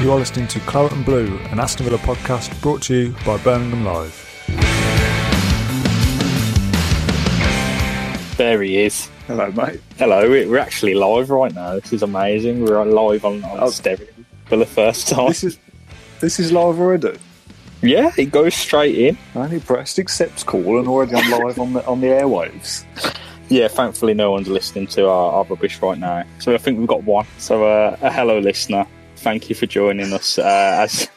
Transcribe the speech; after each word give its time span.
You 0.00 0.12
are 0.12 0.18
listening 0.18 0.48
to 0.48 0.60
Claret 0.60 0.92
and 0.92 1.04
Blue, 1.04 1.36
an 1.50 1.60
Aston 1.60 1.84
Villa 1.84 1.98
podcast 1.98 2.58
brought 2.62 2.80
to 2.84 2.94
you 2.94 3.14
by 3.26 3.36
Birmingham 3.38 3.84
Live. 3.84 4.26
There 8.38 8.62
he 8.62 8.78
is. 8.78 9.10
Hello, 9.26 9.50
mate. 9.52 9.80
Hello, 9.98 10.22
we- 10.30 10.46
we're 10.46 10.58
actually 10.58 10.94
live 10.94 11.28
right 11.28 11.54
now. 11.54 11.74
This 11.78 11.92
is 11.92 12.02
amazing. 12.02 12.64
We're 12.64 12.82
live 12.86 13.26
on, 13.26 13.44
on 13.44 13.58
Oh. 13.64 13.70
stereo 13.70 14.06
for 14.46 14.56
the 14.56 14.64
first 14.64 15.08
time. 15.08 15.28
This 15.28 15.44
is 15.44 15.58
this 16.20 16.40
is 16.40 16.50
live 16.50 16.80
already. 16.80 17.18
Yeah, 17.82 18.10
it 18.16 18.26
goes 18.30 18.54
straight 18.54 18.94
in. 18.96 19.18
I 19.34 19.40
only 19.40 19.60
pressed 19.60 19.98
Accepts 19.98 20.42
call 20.42 20.78
and 20.78 20.88
already 20.88 21.14
I'm 21.14 21.30
live 21.30 21.58
on 21.58 21.74
the 21.74 21.84
on 21.86 22.00
the 22.00 22.06
airwaves. 22.08 22.84
Yeah, 23.50 23.68
thankfully 23.68 24.14
no 24.14 24.30
one's 24.30 24.48
listening 24.48 24.86
to 24.88 25.08
our, 25.08 25.32
our 25.32 25.44
rubbish 25.44 25.80
right 25.82 25.98
now. 25.98 26.24
So 26.38 26.54
I 26.54 26.58
think 26.58 26.78
we've 26.78 26.88
got 26.88 27.02
one. 27.04 27.26
So 27.38 27.64
uh, 27.66 27.96
a 28.00 28.10
hello, 28.10 28.38
listener. 28.38 28.86
Thank 29.20 29.48
you 29.50 29.54
for 29.54 29.66
joining 29.66 30.12
us 30.12 30.38
uh, 30.38 30.76
as 30.80 31.08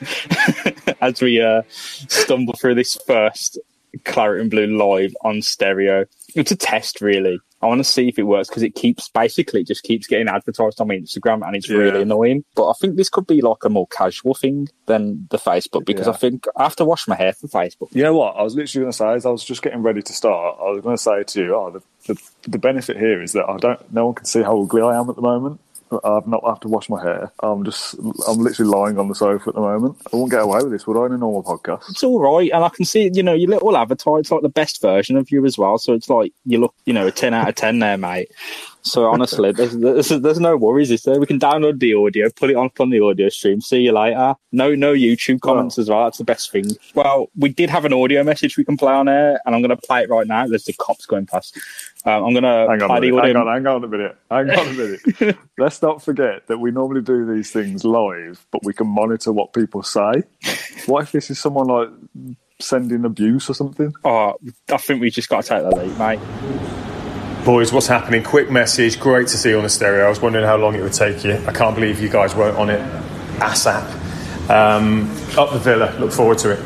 as 1.01 1.21
we 1.21 1.41
uh, 1.41 1.61
stumble 1.69 2.53
through 2.53 2.75
this 2.75 2.97
first 3.07 3.57
Claret 4.03 4.41
and 4.41 4.51
Blue 4.51 4.67
live 4.77 5.15
on 5.23 5.41
stereo. 5.41 6.05
It's 6.35 6.51
a 6.51 6.55
test, 6.57 6.99
really. 6.99 7.39
I 7.61 7.67
want 7.67 7.79
to 7.79 7.85
see 7.85 8.09
if 8.09 8.19
it 8.19 8.23
works 8.23 8.49
because 8.49 8.63
it 8.63 8.75
keeps 8.75 9.07
basically 9.07 9.61
it 9.61 9.67
just 9.67 9.83
keeps 9.83 10.05
getting 10.05 10.27
advertised 10.27 10.81
on 10.81 10.89
my 10.89 10.95
Instagram 10.97 11.47
and 11.47 11.55
it's 11.55 11.69
Yeah. 11.69 11.77
really 11.77 12.01
annoying. 12.01 12.43
But 12.55 12.69
I 12.69 12.73
think 12.73 12.97
this 12.97 13.07
could 13.07 13.25
be 13.25 13.39
like 13.41 13.63
a 13.63 13.69
more 13.69 13.87
casual 13.87 14.33
thing 14.33 14.67
than 14.85 15.27
the 15.31 15.37
Facebook 15.37 15.85
because 15.85 16.07
Yeah. 16.07 16.11
I 16.13 16.17
think 16.17 16.45
I 16.57 16.63
have 16.63 16.75
to 16.77 16.85
wash 16.85 17.07
my 17.07 17.15
hair 17.15 17.31
for 17.31 17.47
Facebook. 17.47 17.87
You 17.93 18.03
know 18.03 18.15
what? 18.17 18.35
I 18.35 18.43
was 18.43 18.53
literally 18.53 18.83
going 18.83 18.91
to 18.91 18.97
say 18.97 19.13
as 19.13 19.25
I 19.25 19.29
was 19.29 19.45
just 19.45 19.61
getting 19.61 19.81
ready 19.81 20.01
to 20.01 20.11
start. 20.13 20.57
I 20.59 20.71
was 20.71 20.81
going 20.83 20.97
to 20.97 21.01
say 21.01 21.23
to 21.23 21.41
you, 21.41 21.55
oh, 21.55 21.69
the, 21.71 21.81
the 22.13 22.21
the 22.49 22.57
benefit 22.59 22.97
here 22.97 23.21
is 23.21 23.31
that 23.31 23.47
I 23.49 23.55
don't. 23.55 23.93
No 23.93 24.07
one 24.07 24.15
can 24.15 24.25
see 24.25 24.41
how 24.41 24.59
ugly 24.61 24.81
I 24.81 24.99
am 24.99 25.09
at 25.09 25.15
the 25.15 25.21
moment. 25.21 25.61
I've 26.03 26.27
not 26.27 26.43
have 26.45 26.59
to 26.61 26.67
wash 26.67 26.89
my 26.89 27.01
hair. 27.01 27.31
I'm 27.41 27.63
just. 27.63 27.95
I'm 28.27 28.37
literally 28.37 28.71
lying 28.71 28.99
on 28.99 29.07
the 29.07 29.15
sofa 29.15 29.49
at 29.49 29.55
the 29.55 29.61
moment. 29.61 29.97
I 30.11 30.15
won't 30.15 30.31
get 30.31 30.41
away 30.41 30.61
with 30.61 30.71
this, 30.71 30.87
would 30.87 31.01
I? 31.01 31.05
In 31.07 31.13
a 31.13 31.17
normal 31.17 31.43
podcast. 31.43 31.89
It's 31.89 32.03
all 32.03 32.19
right, 32.19 32.51
and 32.51 32.63
I 32.63 32.69
can 32.69 32.85
see 32.85 33.09
you 33.13 33.23
know 33.23 33.33
your 33.33 33.49
little 33.49 33.75
avatar. 33.75 34.19
It's 34.19 34.31
like 34.31 34.41
the 34.41 34.49
best 34.49 34.81
version 34.81 35.17
of 35.17 35.31
you 35.31 35.45
as 35.45 35.57
well. 35.57 35.77
So 35.77 35.93
it's 35.93 36.09
like 36.09 36.33
you 36.45 36.59
look, 36.59 36.75
you 36.85 36.93
know, 36.93 37.07
a 37.07 37.11
ten 37.11 37.33
out 37.33 37.49
of 37.49 37.55
ten 37.55 37.79
there, 37.79 37.97
mate. 37.97 38.31
So 38.85 39.05
honestly, 39.05 39.53
there's, 39.53 39.77
there's 39.77 40.09
there's 40.09 40.39
no 40.41 40.57
worries, 40.57 40.91
is 40.91 41.03
there? 41.03 41.17
We 41.19 41.25
can 41.25 41.39
download 41.39 41.79
the 41.79 41.93
audio, 41.93 42.29
put 42.29 42.49
it 42.49 42.57
on 42.57 42.69
from 42.71 42.89
the 42.89 42.99
audio 42.99 43.29
stream. 43.29 43.61
See 43.61 43.79
you 43.79 43.93
later. 43.93 44.35
No 44.51 44.75
no 44.75 44.93
YouTube 44.93 45.39
comments 45.39 45.79
as 45.79 45.89
well. 45.89 46.03
That's 46.03 46.17
the 46.17 46.25
best 46.25 46.51
thing. 46.51 46.65
Well, 46.93 47.29
we 47.37 47.47
did 47.49 47.69
have 47.69 47.85
an 47.85 47.93
audio 47.93 48.23
message 48.23 48.57
we 48.57 48.65
can 48.65 48.75
play 48.75 48.91
on 48.91 49.07
air, 49.07 49.39
and 49.45 49.55
I'm 49.55 49.61
going 49.61 49.69
to 49.75 49.77
play 49.77 50.03
it 50.03 50.09
right 50.09 50.27
now. 50.27 50.45
There's 50.47 50.65
the 50.65 50.73
cops 50.73 51.05
going 51.05 51.25
past. 51.27 51.57
Um, 52.05 52.25
I'm 52.25 52.33
going 52.33 52.43
to 52.43 52.67
Hang 52.69 52.81
on, 52.81 52.89
play 52.89 53.09
the 53.09 53.17
audio. 53.17 53.33
hang 53.33 53.35
on, 53.37 53.47
hang 53.53 53.67
on 53.67 53.83
a 53.85 53.87
minute. 53.87 54.17
Hang 54.29 54.49
on 54.49 54.67
a 54.67 54.73
minute. 54.73 55.37
Let's 55.57 55.81
not 55.81 56.03
forget 56.03 56.47
that 56.47 56.57
we 56.57 56.71
normally 56.71 57.01
do 57.01 57.25
these 57.33 57.51
things 57.51 57.85
live, 57.85 58.45
but 58.51 58.65
we 58.65 58.73
can 58.73 58.87
monitor 58.87 59.31
what 59.31 59.53
people 59.53 59.81
say. 59.83 60.23
What 60.87 61.03
if 61.03 61.13
this 61.13 61.29
is 61.31 61.39
someone 61.39 61.67
like 61.67 61.89
sending 62.59 63.05
abuse 63.05 63.49
or 63.49 63.53
something? 63.53 63.93
Oh, 64.03 64.35
I 64.69 64.77
think 64.77 64.99
we 64.99 65.09
just 65.09 65.29
got 65.29 65.45
to 65.45 65.47
take 65.49 65.63
the 65.63 65.69
lead, 65.73 65.97
mate. 65.97 66.62
Boys, 67.45 67.73
what's 67.73 67.87
happening? 67.87 68.23
Quick 68.23 68.49
message. 68.49 68.97
Great 68.97 69.27
to 69.27 69.37
see 69.37 69.49
you 69.49 69.57
on 69.57 69.63
the 69.63 69.69
stereo. 69.69 70.05
I 70.05 70.09
was 70.09 70.21
wondering 70.21 70.45
how 70.45 70.55
long 70.55 70.75
it 70.75 70.81
would 70.81 70.93
take 70.93 71.25
you. 71.25 71.33
I 71.45 71.51
can't 71.51 71.75
believe 71.75 71.99
you 72.01 72.07
guys 72.07 72.33
weren't 72.33 72.57
on 72.57 72.69
it 72.69 72.79
ASAP. 73.39 73.83
Um, 74.49 75.11
up 75.37 75.51
the 75.51 75.59
villa. 75.59 75.93
Look 75.99 76.13
forward 76.13 76.37
to 76.37 76.51
it. 76.51 76.59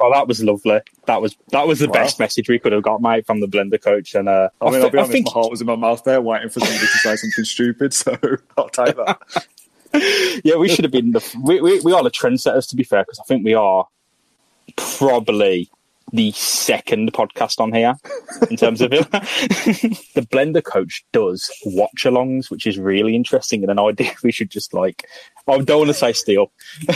Oh, 0.00 0.12
that 0.12 0.26
was 0.26 0.42
lovely. 0.42 0.80
That 1.06 1.22
was 1.22 1.36
that 1.52 1.68
was 1.68 1.78
the 1.78 1.86
Wow. 1.86 1.92
best 1.92 2.18
message 2.18 2.48
we 2.48 2.58
could 2.58 2.72
have 2.72 2.82
got, 2.82 3.00
mate, 3.00 3.26
from 3.26 3.40
the 3.40 3.46
Blender 3.46 3.80
coach. 3.80 4.16
And 4.16 4.28
uh, 4.28 4.48
I 4.60 4.70
mean, 4.70 4.82
I'll 4.82 4.90
be 4.90 4.98
honest, 4.98 5.12
think 5.12 5.26
my 5.26 5.32
heart 5.32 5.52
was 5.52 5.60
in 5.60 5.68
my 5.68 5.76
mouth 5.76 6.02
there, 6.02 6.20
waiting 6.20 6.48
for 6.48 6.58
somebody 6.58 6.80
to 6.80 6.86
say 6.86 7.14
something 7.14 7.44
stupid. 7.44 7.94
So 7.98 8.16
I'll 8.56 8.68
take 8.70 8.96
that. 8.96 9.46
yeah, 10.44 10.56
we 10.56 10.68
should 10.68 10.84
have 10.84 10.92
been 10.92 11.12
the 11.12 11.24
we, 11.44 11.60
we, 11.60 11.78
we 11.80 11.92
are 11.92 12.02
the 12.02 12.10
trendsetters 12.10 12.68
to 12.70 12.76
be 12.76 12.82
fair 12.82 13.02
because 13.04 13.20
I 13.20 13.24
think 13.24 13.44
we 13.44 13.54
are 13.54 13.86
probably 14.76 15.70
the 16.12 16.32
second 16.32 17.12
podcast 17.12 17.60
on 17.60 17.72
here 17.72 17.94
in 18.50 18.56
terms 18.56 18.80
of 18.80 18.92
it. 18.92 19.10
the 19.12 20.26
Blender 20.30 20.62
coach 20.62 21.04
does 21.12 21.50
watch 21.64 22.04
alongs, 22.04 22.50
which 22.50 22.66
is 22.66 22.78
really 22.78 23.14
interesting 23.14 23.62
and 23.62 23.70
an 23.70 23.78
idea 23.78 24.12
we 24.22 24.32
should 24.32 24.50
just 24.50 24.74
like. 24.74 25.06
I 25.46 25.58
don't 25.58 25.78
want 25.78 25.88
to 25.88 25.94
say 25.94 26.12
steal 26.12 26.52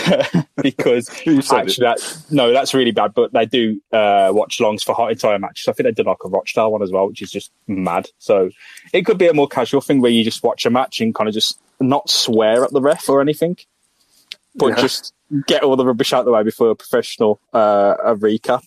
because 0.63 1.09
You 1.27 1.41
said 1.41 1.57
it. 1.57 1.63
actually 1.63 1.85
that 1.87 2.23
no, 2.31 2.53
that's 2.53 2.75
really 2.75 2.91
bad. 2.91 3.15
But 3.15 3.33
they 3.33 3.47
do 3.47 3.81
uh, 3.93 4.31
watch 4.33 4.59
alongs 4.59 4.85
for 4.85 4.95
hot 4.95 5.11
entire 5.11 5.39
matches. 5.39 5.69
I 5.69 5.73
think 5.73 5.87
they 5.87 5.93
did 5.93 6.07
like 6.07 6.25
a 6.25 6.29
Rochdale 6.29 6.71
one 6.71 6.83
as 6.83 6.91
well, 6.91 7.09
which 7.09 7.23
is 7.23 7.31
just 7.31 7.51
mad. 7.67 8.11
So 8.19 8.51
it 8.93 9.07
could 9.07 9.19
be 9.19 9.29
a 9.29 9.35
more 9.35 9.49
casual 9.49 9.81
thing 9.81 10.01
where 10.03 10.11
you 10.11 10.23
just 10.23 10.43
watch 10.43 10.67
a 10.67 10.71
match 10.71 11.01
and 11.01 11.15
kind 11.15 11.29
of 11.29 11.35
just 11.35 11.59
not 11.81 12.11
swear 12.11 12.65
at 12.65 12.73
the 12.73 12.81
ref 12.81 13.09
or 13.09 13.21
anything, 13.21 13.57
but 14.57 14.69
Yeah. 14.69 14.81
just 14.83 15.13
get 15.47 15.63
all 15.63 15.77
the 15.77 15.85
rubbish 15.87 16.13
out 16.13 16.21
of 16.21 16.27
the 16.27 16.33
way 16.33 16.43
before 16.43 16.71
a 16.71 16.77
professional 16.77 17.41
uh, 17.55 17.95
a 18.05 18.15
recap. 18.17 18.63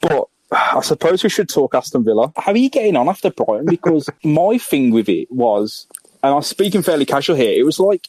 But 0.00 0.26
I 0.52 0.80
suppose 0.82 1.22
we 1.24 1.30
should 1.30 1.48
talk 1.48 1.74
Aston 1.74 2.04
Villa. 2.04 2.32
How 2.36 2.52
are 2.52 2.56
you 2.56 2.70
getting 2.70 2.96
on 2.96 3.08
after 3.08 3.30
Brighton? 3.30 3.66
Because 3.66 4.08
my 4.24 4.58
thing 4.58 4.90
with 4.92 5.08
it 5.08 5.30
was, 5.30 5.86
and 6.22 6.34
I'm 6.34 6.42
speaking 6.42 6.82
fairly 6.82 7.06
casual 7.06 7.36
here, 7.36 7.58
it 7.58 7.64
was 7.64 7.80
like, 7.80 8.08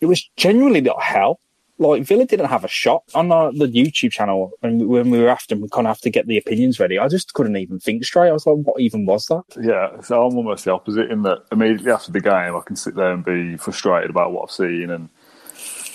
it 0.00 0.06
was 0.06 0.28
genuinely 0.36 0.80
not 0.80 1.02
hell. 1.02 1.40
Like 1.78 2.02
Villa 2.02 2.26
didn't 2.26 2.50
have 2.50 2.62
a 2.62 2.68
shot 2.68 3.04
on 3.14 3.28
the 3.28 3.66
YouTube 3.66 4.12
channel, 4.12 4.52
and 4.62 4.86
when 4.86 5.08
we 5.08 5.18
were 5.18 5.30
after, 5.30 5.56
we 5.56 5.66
kind 5.70 5.86
of 5.86 5.92
have 5.92 6.00
to 6.02 6.10
get 6.10 6.26
the 6.26 6.36
opinions 6.36 6.78
ready. 6.78 6.98
I 6.98 7.08
just 7.08 7.32
couldn't 7.32 7.56
even 7.56 7.80
think 7.80 8.04
straight. 8.04 8.28
I 8.28 8.32
was 8.32 8.44
like, 8.46 8.56
"What 8.56 8.78
even 8.82 9.06
was 9.06 9.24
that?" 9.28 9.44
Yeah, 9.58 9.98
so 10.02 10.26
I'm 10.26 10.36
almost 10.36 10.66
the 10.66 10.72
opposite 10.74 11.10
in 11.10 11.22
that 11.22 11.38
immediately 11.50 11.90
after 11.90 12.12
the 12.12 12.20
game, 12.20 12.54
I 12.54 12.60
can 12.66 12.76
sit 12.76 12.96
there 12.96 13.10
and 13.12 13.24
be 13.24 13.56
frustrated 13.56 14.10
about 14.10 14.32
what 14.32 14.42
I've 14.42 14.50
seen 14.54 14.90
and 14.90 15.08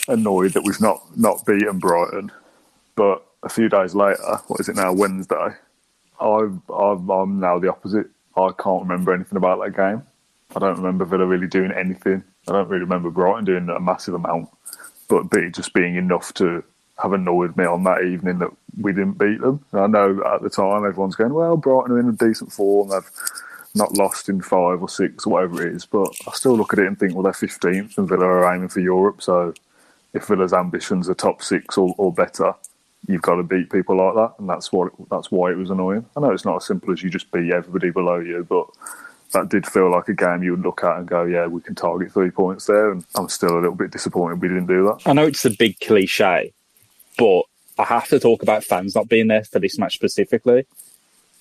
annoyed 0.07 0.53
that 0.53 0.63
we've 0.63 0.81
not 0.81 1.01
not 1.17 1.45
beaten 1.45 1.79
Brighton. 1.79 2.31
But 2.95 3.23
a 3.43 3.49
few 3.49 3.69
days 3.69 3.95
later, 3.95 4.41
what 4.47 4.59
is 4.59 4.69
it 4.69 4.75
now? 4.75 4.93
Wednesday. 4.93 5.49
I've, 6.19 6.69
I'm 6.69 7.39
now 7.39 7.59
the 7.59 7.69
opposite. 7.69 8.07
I 8.38 8.49
can't 8.57 8.83
remember 8.83 9.13
anything 9.13 9.38
about 9.38 9.59
that 9.63 9.75
game. 9.75 10.03
I 10.55 10.59
don't 10.59 10.77
remember 10.77 11.05
Villa 11.05 11.25
really 11.25 11.47
doing 11.47 11.71
anything. 11.71 12.23
I 12.47 12.53
don't 12.53 12.69
really 12.69 12.83
remember 12.83 13.09
Brighton 13.09 13.45
doing 13.45 13.69
a 13.69 13.79
massive 13.79 14.13
amount, 14.13 14.49
but 15.09 15.29
be 15.29 15.49
just 15.51 15.73
being 15.73 15.95
enough 15.95 16.33
to 16.35 16.63
have 17.01 17.13
annoyed 17.13 17.57
me 17.57 17.66
on 17.66 17.83
that 17.83 18.03
evening 18.03 18.39
that 18.39 18.51
we 18.79 18.93
didn't 18.93 19.17
beat 19.17 19.41
them. 19.41 19.63
And 19.72 19.81
I 19.81 19.87
know 19.87 20.22
at 20.33 20.41
the 20.41 20.49
time 20.49 20.85
everyone's 20.85 21.16
going, 21.16 21.33
well, 21.33 21.57
Brighton 21.57 21.91
are 21.93 21.99
in 21.99 22.09
a 22.09 22.13
decent 22.13 22.51
form. 22.53 22.89
They've 22.89 23.11
not 23.75 23.97
lost 23.97 24.29
in 24.29 24.41
five 24.41 24.81
or 24.81 24.87
six 24.89 25.25
or 25.25 25.33
whatever 25.33 25.67
it 25.67 25.75
is. 25.75 25.85
But 25.85 26.16
I 26.27 26.31
still 26.31 26.55
look 26.55 26.72
at 26.73 26.79
it 26.79 26.87
and 26.87 26.97
think, 26.97 27.13
well, 27.13 27.23
they're 27.23 27.33
15th 27.33 27.97
and 27.97 28.07
Villa 28.07 28.25
are 28.25 28.55
aiming 28.55 28.69
for 28.69 28.79
Europe. 28.79 29.22
So 29.22 29.53
if 30.15 30.25
Villa's 30.27 30.53
ambitions 30.53 31.09
are 31.09 31.13
top 31.13 31.43
six 31.43 31.77
or, 31.77 31.93
or 31.97 32.11
better, 32.11 32.53
you've 33.07 33.21
got 33.21 33.35
to 33.35 33.43
beat 33.43 33.69
people 33.69 33.97
like 33.97 34.15
that. 34.15 34.39
And 34.39 34.49
that's 34.49 34.71
what 34.71 34.91
that's 35.11 35.29
why 35.29 35.51
it 35.51 35.57
was 35.57 35.69
annoying. 35.69 36.05
I 36.15 36.21
know 36.21 36.31
it's 36.31 36.45
not 36.45 36.55
as 36.55 36.65
simple 36.65 36.91
as 36.91 37.03
you 37.03 37.09
just 37.09 37.31
beat 37.31 37.51
everybody 37.51 37.91
below 37.91 38.19
you, 38.19 38.45
but 38.49 38.65
that 39.33 39.49
did 39.49 39.67
feel 39.67 39.91
like 39.91 40.07
a 40.07 40.13
game 40.13 40.41
you 40.41 40.51
would 40.51 40.63
look 40.63 40.83
at 40.83 40.97
and 40.97 41.07
go, 41.07 41.25
yeah, 41.25 41.45
we 41.45 41.61
can 41.61 41.75
target 41.75 42.13
three 42.13 42.31
points 42.31 42.65
there. 42.65 42.91
And 42.91 43.05
I'm 43.15 43.27
still 43.27 43.53
a 43.53 43.59
little 43.59 43.75
bit 43.75 43.91
disappointed 43.91 44.41
we 44.41 44.47
didn't 44.47 44.67
do 44.67 44.85
that. 44.85 45.01
I 45.05 45.13
know 45.13 45.25
it's 45.25 45.45
a 45.45 45.49
big 45.49 45.79
cliche, 45.81 46.53
but 47.17 47.43
I 47.77 47.83
have 47.83 48.07
to 48.07 48.19
talk 48.19 48.41
about 48.41 48.63
fans 48.63 48.95
not 48.95 49.09
being 49.09 49.27
there 49.27 49.43
for 49.43 49.59
this 49.59 49.77
match 49.77 49.95
specifically 49.95 50.65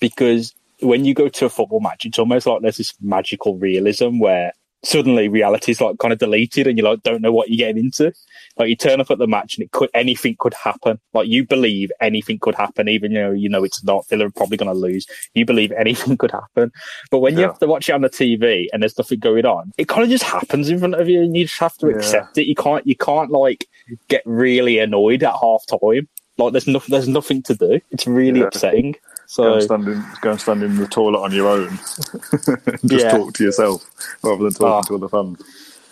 because 0.01 0.53
when 0.81 1.05
you 1.05 1.13
go 1.13 1.29
to 1.29 1.45
a 1.45 1.49
football 1.49 1.79
match, 1.79 2.05
it's 2.05 2.19
almost 2.19 2.45
like 2.45 2.61
there's 2.61 2.77
this 2.77 2.93
magical 3.01 3.55
realism 3.57 4.19
where 4.19 4.51
suddenly 4.85 5.27
reality 5.27 5.71
is 5.71 5.81
like 5.81 5.97
kind 5.97 6.13
of 6.13 6.19
deleted 6.19 6.67
and 6.67 6.77
you 6.77 6.83
like 6.83 7.01
don't 7.03 7.21
know 7.21 7.31
what 7.31 7.49
you're 7.49 7.57
getting 7.57 7.83
into. 7.85 8.13
Like 8.57 8.69
you 8.69 8.75
turn 8.75 9.01
up 9.01 9.11
at 9.11 9.17
the 9.17 9.27
match 9.27 9.57
and 9.57 9.63
it 9.65 9.71
could 9.71 9.89
anything 9.93 10.35
could 10.39 10.53
happen. 10.53 10.99
Like 11.13 11.27
you 11.27 11.45
believe 11.45 11.91
anything 12.01 12.39
could 12.39 12.55
happen, 12.55 12.87
even 12.87 13.13
though 13.13 13.31
you 13.31 13.49
know 13.49 13.63
it's 13.63 13.83
not. 13.83 14.07
Villa 14.07 14.27
are 14.27 14.31
probably 14.31 14.57
going 14.57 14.71
to 14.71 14.77
lose. 14.79 15.07
You 15.33 15.45
believe 15.45 15.71
anything 15.73 16.17
could 16.21 16.31
happen, 16.31 16.71
but 17.11 17.19
when 17.19 17.37
you 17.37 17.43
have 17.43 17.59
to 17.59 17.67
watch 17.67 17.89
it 17.89 17.93
on 17.93 18.01
the 18.01 18.09
TV 18.09 18.67
and 18.71 18.81
there's 18.83 18.97
nothing 18.97 19.19
going 19.19 19.45
on, 19.45 19.71
it 19.77 19.87
kind 19.87 20.03
of 20.03 20.09
just 20.09 20.23
happens 20.23 20.69
in 20.69 20.79
front 20.79 20.95
of 20.95 21.09
you, 21.09 21.21
and 21.21 21.35
you 21.35 21.45
just 21.45 21.59
have 21.59 21.75
to 21.77 21.89
Yeah. 21.89 21.95
accept 21.97 22.37
it. 22.37 22.45
You 22.47 22.55
can't 22.55 22.85
you 22.87 22.95
can't 22.95 23.31
like 23.31 23.67
get 24.07 24.21
really 24.25 24.79
annoyed 24.79 25.23
at 25.23 25.33
half 25.33 25.65
time. 25.67 26.07
Like 26.37 26.51
there's 26.53 26.67
nothing 26.67 26.91
there's 26.91 27.07
nothing 27.07 27.41
to 27.43 27.55
do. 27.55 27.79
It's 27.91 28.05
really 28.07 28.41
Yeah. 28.41 28.47
upsetting. 28.47 28.95
Go 29.25 29.43
So 29.43 29.53
and, 29.53 29.63
stand 29.63 29.87
in, 29.87 30.03
go 30.21 30.31
and 30.31 30.39
stand 30.41 30.63
in 30.63 30.75
the 30.77 30.87
toilet 30.87 31.19
on 31.19 31.31
your 31.31 31.47
own. 31.47 31.69
Just 32.85 33.05
Yeah. 33.05 33.11
talk 33.11 33.33
to 33.33 33.43
yourself 33.43 33.83
rather 34.23 34.43
than 34.43 34.53
talking 34.53 34.67
Ah. 34.67 34.81
to 34.83 34.95
other 34.95 35.07
fans. 35.09 35.39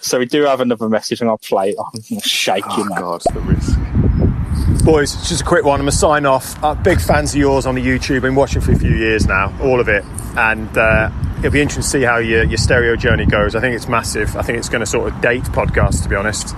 so 0.01 0.19
we 0.19 0.25
do 0.25 0.43
have 0.43 0.61
another 0.61 0.87
message, 0.89 1.19
and 1.21 1.29
I'll 1.29 1.37
play 1.39 1.69
it. 1.71 1.75
I'm 1.79 2.01
gonna 2.09 2.21
shake 2.21 2.63
you, 2.77 2.83
Oh, 2.83 2.85
man. 2.85 2.99
God, 2.99 3.21
the 3.33 3.39
risk. 3.41 4.83
Boys, 4.85 5.15
it's 5.15 5.29
just 5.29 5.41
a 5.41 5.45
quick 5.45 5.63
one. 5.65 5.79
I'm 5.79 5.85
going 5.85 5.91
to 5.91 5.97
sign 5.97 6.25
off. 6.25 6.61
Uh, 6.63 6.75
big 6.75 6.99
fans 6.99 7.33
of 7.33 7.39
yours 7.39 7.65
on 7.65 7.75
the 7.75 7.81
YouTube. 7.85 8.21
Been 8.21 8.35
watching 8.35 8.61
for 8.61 8.73
a 8.73 8.75
few 8.77 8.91
years 8.93 9.25
now, 9.25 9.53
all 9.61 9.79
of 9.79 9.87
it. 9.87 10.03
And 10.35 10.77
uh, 10.77 11.09
it'll 11.43 11.51
be 11.51 11.61
interesting 11.61 11.83
to 11.83 11.89
see 11.89 12.01
how 12.03 12.17
your, 12.19 12.45
your 12.45 12.57
stereo 12.57 12.95
journey 12.95 13.25
goes. 13.25 13.53
I 13.53 13.59
think 13.59 13.75
it's 13.75 13.89
massive. 13.89 14.37
I 14.37 14.43
think 14.43 14.59
it's 14.59 14.69
going 14.69 14.79
to 14.79 14.85
sort 14.85 15.11
of 15.11 15.21
date 15.21 15.43
podcasts, 15.43 16.01
to 16.03 16.09
be 16.09 16.15
honest. 16.15 16.55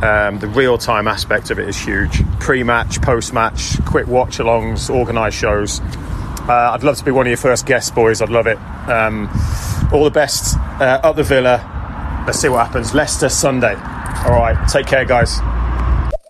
Um, 0.00 0.38
the 0.38 0.46
real 0.46 0.78
time 0.78 1.08
aspect 1.08 1.50
of 1.50 1.58
it 1.58 1.68
is 1.68 1.76
huge. 1.76 2.22
Pre 2.38 2.62
match, 2.62 3.02
post 3.02 3.32
match, 3.32 3.84
quick 3.84 4.06
watch 4.06 4.38
alongs, 4.38 4.88
organised 4.88 5.36
shows. 5.36 5.80
Uh, 6.48 6.70
I'd 6.72 6.84
love 6.84 6.96
to 6.98 7.04
be 7.04 7.10
one 7.10 7.26
of 7.26 7.30
your 7.30 7.36
first 7.36 7.66
guests, 7.66 7.90
boys. 7.90 8.22
I'd 8.22 8.28
love 8.28 8.46
it. 8.46 8.58
Um, 8.88 9.28
all 9.92 10.04
the 10.04 10.10
best 10.10 10.56
uh, 10.80 11.00
up 11.02 11.16
the 11.16 11.24
Villa. 11.24 12.22
Let's 12.24 12.38
see 12.38 12.48
what 12.48 12.66
happens. 12.66 12.94
Leicester 12.94 13.28
Sunday. 13.28 13.74
All 13.74 14.38
right, 14.38 14.68
take 14.68 14.86
care, 14.86 15.04
guys. 15.04 15.40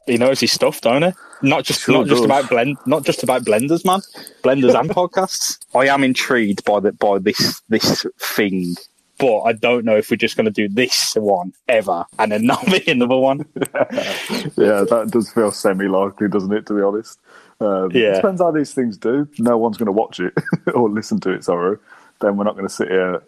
He 0.07 0.17
knows 0.17 0.41
his 0.41 0.53
stuff, 0.53 0.81
don't 0.81 1.03
he? 1.03 1.13
Not 1.43 1.65
just 1.65 1.83
Sure 1.83 1.99
not 1.99 2.07
just 2.07 2.25
about 2.25 2.49
blend, 2.49 2.79
not 2.87 3.05
just 3.05 3.23
about 3.23 3.45
blenders, 3.45 3.85
man. 3.85 4.01
Blenders 4.43 4.79
and 4.79 4.91
podcasts. 4.99 5.59
I 5.75 5.87
am 5.87 6.05
intrigued 6.05 6.65
by 6.65 6.81
the 6.81 6.93
by 6.93 7.19
this 7.19 7.61
this 7.69 8.07
thing, 8.19 8.77
but 9.19 9.41
I 9.43 9.53
don't 9.53 9.85
know 9.85 9.97
if 9.97 10.11
we're 10.11 10.17
just 10.17 10.37
going 10.37 10.47
to 10.47 10.51
do 10.53 10.69
this 10.69 11.15
one 11.15 11.53
ever 11.69 12.05
and 12.19 12.33
then 12.33 12.45
not 12.47 12.65
be 12.71 12.91
another 12.91 13.17
one. 13.17 13.45
yeah, 13.57 14.85
that 14.89 15.09
does 15.11 15.31
feel 15.33 15.51
semi 15.51 15.87
likely, 15.89 16.29
doesn't 16.29 16.53
it, 16.53 16.67
to 16.67 16.75
be 16.75 16.83
honest? 16.83 17.19
Um, 17.61 17.91
Yeah. 17.93 18.13
It 18.13 18.15
depends 18.17 18.41
how 18.41 18.51
these 18.51 18.75
things 18.75 18.97
do. 18.97 19.29
No 19.39 19.59
one's 19.59 19.77
going 19.77 19.87
to 19.87 19.93
watch 19.93 20.21
it 20.21 20.35
or 20.75 20.89
listen 20.91 21.21
to 21.21 21.31
it, 21.31 21.45
sorry. 21.45 21.79
Then 22.21 22.37
we're 22.37 22.45
not 22.45 22.55
going 22.57 22.69
to 22.69 22.75
sit 22.75 22.89
here 22.89 23.23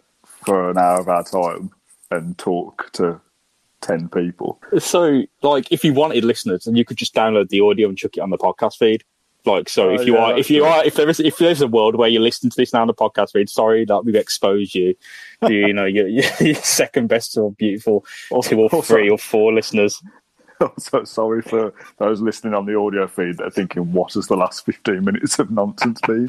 for 0.45 0.69
an 0.69 0.77
hour 0.77 0.99
of 0.99 1.07
our 1.07 1.23
time 1.23 1.71
and 2.11 2.37
talk 2.37 2.91
to 2.93 3.19
10 3.85 4.09
people. 4.09 4.61
So, 4.79 5.23
like, 5.41 5.71
if 5.71 5.83
you 5.83 5.93
wanted 5.93 6.23
listeners, 6.25 6.65
then 6.65 6.75
you 6.75 6.83
could 6.85 6.97
just 6.97 7.13
download 7.13 7.49
the 7.49 7.61
audio 7.61 7.87
and 7.89 7.97
chuck 7.97 8.17
it 8.17 8.21
on 8.21 8.29
the 8.31 8.37
podcast 8.37 8.77
feed. 8.77 9.03
Like, 9.45 9.69
so 9.69 9.89
Oh, 9.91 9.93
if 9.93 10.07
you 10.07 10.15
yeah, 10.15 10.19
are, 10.23 10.37
if 10.37 10.49
you 10.49 10.61
true. 10.61 10.67
are, 10.67 10.83
if 10.83 10.95
there 10.95 11.07
is, 11.07 11.19
if 11.19 11.37
there's 11.37 11.61
a 11.61 11.67
world 11.67 11.95
where 11.95 12.09
you 12.09 12.19
listen 12.19 12.49
to 12.49 12.55
this 12.57 12.73
now 12.73 12.81
on 12.81 12.87
the 12.87 12.93
podcast 12.95 13.31
feed, 13.33 13.47
sorry 13.49 13.85
that 13.85 14.03
we've 14.03 14.15
exposed 14.15 14.73
you. 14.73 14.95
to, 15.45 15.53
you 15.53 15.71
know, 15.71 15.85
your, 15.85 16.07
your 16.07 16.55
second 16.55 17.07
best 17.07 17.37
or 17.37 17.51
beautiful 17.51 18.03
two 18.43 18.59
or 18.59 18.69
Also- 18.69 18.81
three 18.81 19.09
or 19.09 19.17
four 19.19 19.53
listeners. 19.53 20.01
I'm 20.61 20.71
so 20.79 21.03
sorry 21.03 21.41
for 21.41 21.73
those 21.97 22.21
listening 22.21 22.53
on 22.53 22.65
the 22.65 22.75
audio 22.77 23.07
feed 23.07 23.37
that 23.37 23.43
are 23.47 23.51
thinking, 23.51 23.91
what 23.91 24.13
has 24.13 24.27
the 24.27 24.37
last 24.37 24.65
15 24.65 25.03
minutes 25.03 25.37
of 25.37 25.51
nonsense 25.51 25.99
been? 26.01 26.27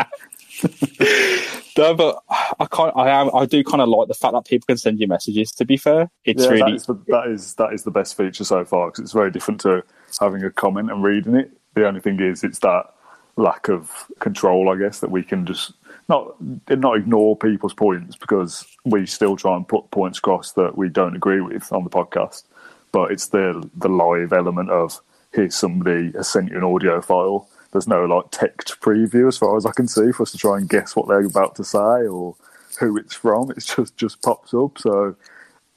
No, 1.77 1.95
but 1.95 2.23
I 2.59 2.67
can't. 2.67 2.97
I 2.97 3.11
am. 3.11 3.31
I 3.35 3.47
do 3.47 3.63
kind 3.63 3.83
of 3.83 3.89
like 3.89 4.09
the 4.09 4.15
fact 4.15 4.33
that 4.33 4.47
people 4.47 4.67
can 4.67 4.79
send 4.79 4.99
you 5.01 5.07
messages. 5.07 5.53
To 5.53 5.65
be 5.65 5.77
fair, 5.77 6.11
it's 6.25 6.45
yeah, 6.45 6.51
really 6.51 6.75
is, 6.75 6.87
the, 6.87 6.95
that 7.09 7.27
is 7.29 7.55
that 7.55 7.73
is 7.73 7.85
the 7.85 7.91
best 7.91 8.17
feature 8.17 8.45
so 8.45 8.65
far 8.65 8.89
because 8.89 9.01
it's 9.01 9.13
very 9.13 9.31
different 9.31 9.61
to 9.63 9.83
having 10.21 10.43
a 10.43 10.51
comment 10.51 10.91
and 10.91 11.03
reading 11.03 11.35
it. 11.35 11.51
The 11.75 11.87
only 11.87 12.01
thing 12.01 12.21
is, 12.21 12.43
it's 12.43 12.61
that 12.61 12.93
lack 13.37 13.69
of 13.69 14.07
control, 14.19 14.71
I 14.71 14.77
guess, 14.77 15.01
that 15.01 15.11
we 15.11 15.23
can 15.23 15.45
just 15.45 15.73
not 16.09 16.35
not 16.71 16.97
ignore 16.97 17.37
people's 17.37 17.75
points 17.75 18.17
because 18.17 18.67
we 18.85 19.07
still 19.07 19.37
try 19.37 19.57
and 19.57 19.69
put 19.69 19.91
points 19.91 20.19
across 20.19 20.53
that 20.53 20.77
we 20.79 20.89
don't 20.89 21.17
agree 21.17 21.41
with 21.41 21.73
on 21.73 21.85
the 21.85 21.91
podcast. 21.91 22.45
But 22.93 23.13
it's 23.13 23.29
the 23.29 23.69
the 23.77 23.89
live 23.89 24.33
element 24.33 24.71
of 24.71 25.01
here's 25.33 25.55
somebody 25.55 26.13
has 26.13 26.29
sent 26.29 26.51
you 26.51 26.57
an 26.57 26.65
audio 26.65 27.01
file. 27.01 27.49
There's 27.77 27.87
no 27.89 28.07
like 28.07 28.31
text 28.31 28.81
preview 28.81 29.29
as 29.29 29.37
far 29.37 29.55
as 29.59 29.67
I 29.67 29.73
can 29.73 29.87
see 29.87 30.11
for 30.13 30.23
us 30.23 30.33
to 30.33 30.39
try 30.39 30.57
and 30.57 30.67
guess 30.67 30.97
what 30.97 31.09
they're 31.09 31.21
about 31.27 31.55
to 31.57 31.65
say 31.65 31.79
or 32.07 32.35
who 32.81 32.97
it's 32.97 33.15
from. 33.15 33.51
It's 33.51 33.75
just 33.77 33.97
just 33.99 34.23
pops 34.23 34.55
up. 34.55 34.79
So 34.79 35.15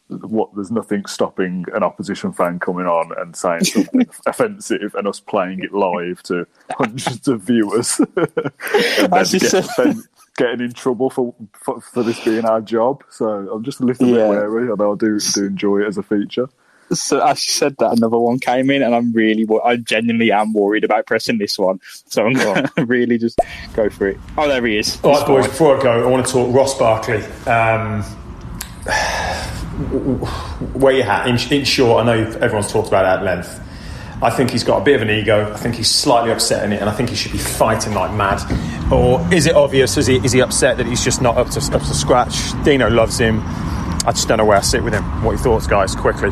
what 0.08 0.50
there's 0.56 0.72
nothing 0.72 1.06
stopping 1.06 1.66
an 1.74 1.84
opposition 1.84 2.32
fan 2.34 2.58
coming 2.60 2.88
on 2.88 3.12
and 3.20 3.36
saying 3.36 3.66
something 3.66 4.08
offensive 4.26 4.96
and 4.96 5.08
us 5.08 5.20
playing 5.20 5.60
it 5.60 5.74
live 5.74 6.24
to 6.24 6.48
hundreds 6.72 7.28
of 7.28 7.42
viewers 7.42 8.00
and 8.16 9.12
then, 9.12 9.26
get- 9.26 9.42
said. 9.42 9.66
then 9.78 10.02
getting 10.38 10.62
in 10.62 10.72
trouble 10.72 11.10
for, 11.10 11.36
for 11.54 11.82
for 11.82 12.02
this 12.02 12.24
being 12.24 12.46
our 12.46 12.62
job. 12.62 13.04
So 13.10 13.28
I'm 13.54 13.64
just 13.64 13.82
a 13.82 13.86
little 13.86 14.08
Yeah. 14.08 14.14
bit 14.16 14.30
wary, 14.30 14.70
although 14.70 14.94
I 14.94 14.96
do 14.96 15.20
do 15.20 15.46
enjoy 15.46 15.82
it 15.82 15.88
as 15.88 15.98
a 15.98 16.04
feature. 16.04 16.48
So 16.92 17.26
as 17.26 17.46
you 17.48 17.54
said 17.54 17.76
that 17.80 17.98
another 17.98 18.18
one 18.18 18.40
came 18.40 18.70
in, 18.70 18.82
and 18.82 18.96
I'm 18.96 19.12
really, 19.12 19.48
I 19.64 19.78
genuinely 19.78 20.32
am 20.32 20.54
worried 20.54 20.84
about 20.84 21.06
pressing 21.06 21.38
this 21.38 21.58
one. 21.58 21.80
So 22.08 22.26
I'm 22.26 22.34
going 22.34 22.68
to 22.76 22.86
really 22.86 23.18
just 23.18 23.40
go 23.74 23.90
for 23.90 24.08
it. 24.08 24.18
Oh, 24.38 24.48
there 24.48 24.66
he 24.66 24.78
is. 24.78 25.00
All 25.04 25.14
right, 25.14 25.28
boys, 25.28 25.48
before 25.48 25.78
I 25.78 25.84
go, 25.84 26.04
I 26.08 26.10
want 26.10 26.26
to 26.26 26.32
talk 26.32 26.54
Ross 26.54 26.78
Barkley. 26.78 27.24
Um, 27.46 28.04
where 30.74 30.94
you 30.94 31.04
at? 31.04 31.28
In, 31.28 31.54
in 31.54 31.66
short, 31.66 32.04
I 32.04 32.06
know 32.06 32.32
everyone's 32.40 32.72
talked 32.72 32.88
about 32.88 33.06
it 33.06 33.20
at 33.20 33.24
length. 33.24 33.66
I 34.22 34.30
think 34.30 34.50
he's 34.50 34.66
got 34.66 34.82
a 34.82 34.84
bit 34.84 34.96
of 34.96 35.02
an 35.02 35.10
ego. 35.10 35.54
I 35.54 35.56
think 35.56 35.76
he's 35.76 35.90
slightly 35.90 36.32
upset 36.32 36.66
in 36.66 36.74
it, 36.74 36.82
and 36.82 36.90
I 36.90 36.94
think 36.94 37.10
he 37.10 37.16
should 37.16 37.32
be 37.32 37.38
fighting 37.38 37.94
like 37.94 38.12
mad. 38.14 38.42
Or 38.92 39.26
is 39.34 39.46
it 39.46 39.56
obvious? 39.56 39.96
Is 39.96 40.08
he, 40.08 40.18
is 40.18 40.34
he 40.34 40.42
upset 40.42 40.76
that 40.78 40.88
he's 40.88 41.04
just 41.04 41.22
not 41.22 41.38
up 41.38 41.50
to, 41.52 41.60
up 41.74 41.82
to 41.82 41.94
scratch? 41.94 42.52
Dino 42.66 42.90
loves 42.90 43.18
him. 43.18 43.42
I 44.06 44.12
just 44.12 44.28
don't 44.28 44.38
know 44.38 44.46
where 44.46 44.58
I 44.58 44.62
sit 44.62 44.84
with 44.84 44.94
him. 44.94 45.04
What 45.24 45.32
are 45.32 45.34
your 45.36 45.44
thoughts, 45.44 45.68
guys? 45.68 45.96
Quickly. 45.96 46.32